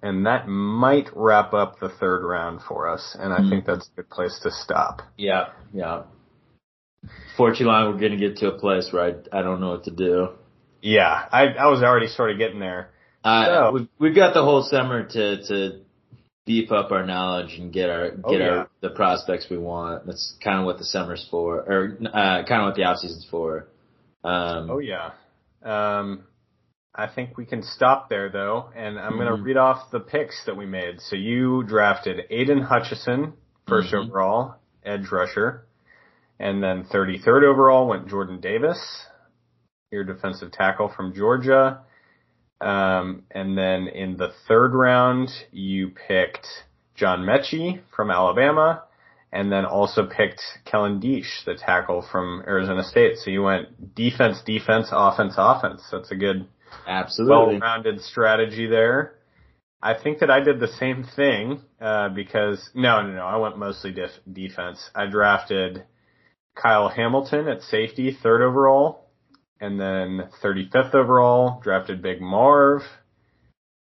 [0.02, 3.16] And that might wrap up the third round for us.
[3.18, 5.02] And I mm think that's a good place to stop.
[5.16, 6.02] Yeah, yeah.
[7.36, 9.90] Fortunately, we're going to get to a place where I, I don't know what to
[9.90, 10.30] do.
[10.82, 12.90] Yeah, I I was already sort of getting there.
[13.24, 13.72] Uh, so.
[13.72, 15.80] we've, we've got the whole summer to to
[16.44, 18.50] beef up our knowledge and get our oh, get oh, yeah.
[18.50, 20.06] our the prospects we want.
[20.06, 23.26] That's kind of what the summer's for, or uh, kind of what the off season's
[23.30, 23.68] for.
[24.24, 25.12] Um, oh yeah.
[25.62, 26.24] Um,
[26.94, 29.22] I think we can stop there though, and I'm mm-hmm.
[29.22, 31.00] going to read off the picks that we made.
[31.00, 33.34] So you drafted Aidan Hutchinson,
[33.68, 34.10] 1st mm-hmm.
[34.10, 35.64] overall, edge rusher,
[36.40, 39.06] and then 33rd overall went Jordan Davis
[39.92, 41.82] your defensive tackle from Georgia.
[42.60, 46.46] Um, and then in the third round, you picked
[46.94, 48.84] John Metchie from Alabama.
[49.32, 53.16] and then also picked Kellen Diesch, the tackle from Arizona State.
[53.16, 55.82] So you went defense, defense, offense, offense.
[55.90, 56.46] That's a good,
[56.86, 59.14] absolutely well-rounded strategy there.
[59.82, 63.22] I think that I did the same thing uh, because no, no, no.
[63.24, 64.90] I went mostly def- defense.
[64.94, 65.84] I drafted
[66.54, 69.01] Kyle Hamilton at safety, third overall,
[69.62, 72.82] and then 35th overall drafted Big Marv.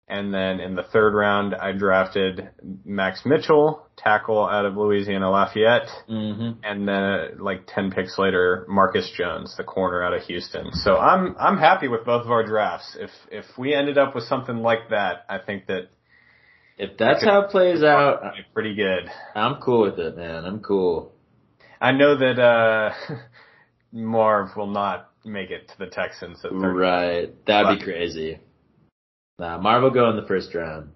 [0.10, 2.50] And then in the third round, I drafted
[2.84, 5.90] Max Mitchell, tackle out of Louisiana Lafayette.
[6.10, 6.62] Mm-hmm.
[6.64, 10.72] And then like 10 picks later, Marcus Jones, the corner out of Houston.
[10.72, 12.98] So I'm, I'm happy with both of our drafts.
[13.00, 15.90] If, if we ended up with something like that, I think that
[16.80, 18.22] if that's how it plays out,
[18.54, 19.10] pretty good.
[19.36, 20.46] I'm cool with it, man.
[20.46, 21.12] I'm cool.
[21.82, 22.94] I know that, uh,
[23.92, 26.68] Marv will not make it to the Texans at 30.
[26.68, 27.46] Right.
[27.46, 28.40] That'd be crazy.
[29.40, 30.90] Nah, Marv will go in the first round.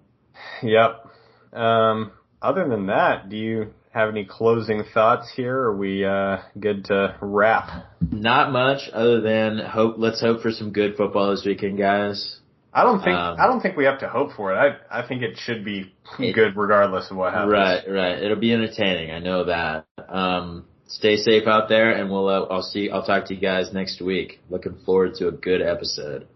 [0.62, 1.06] Yep.
[1.52, 5.56] Um, other than that, do you have any closing thoughts here?
[5.56, 7.86] Are we uh, good to wrap?
[8.10, 9.96] Not much, other than hope.
[9.98, 12.40] Let's hope for some good football this weekend, guys.
[12.74, 14.56] I don't think um, I don't think we have to hope for it.
[14.56, 17.52] I I think it should be good regardless of what happens.
[17.52, 18.22] Right, right.
[18.22, 19.10] It'll be entertaining.
[19.10, 19.86] I know that.
[20.08, 22.90] Um, stay safe out there, and we'll uh, I'll see.
[22.90, 24.40] I'll talk to you guys next week.
[24.50, 26.28] Looking forward to a good episode.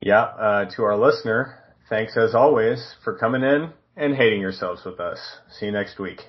[0.00, 1.58] Yeah, uh, to our listener,
[1.88, 5.18] thanks as always for coming in and hating yourselves with us.
[5.50, 6.20] See you next week.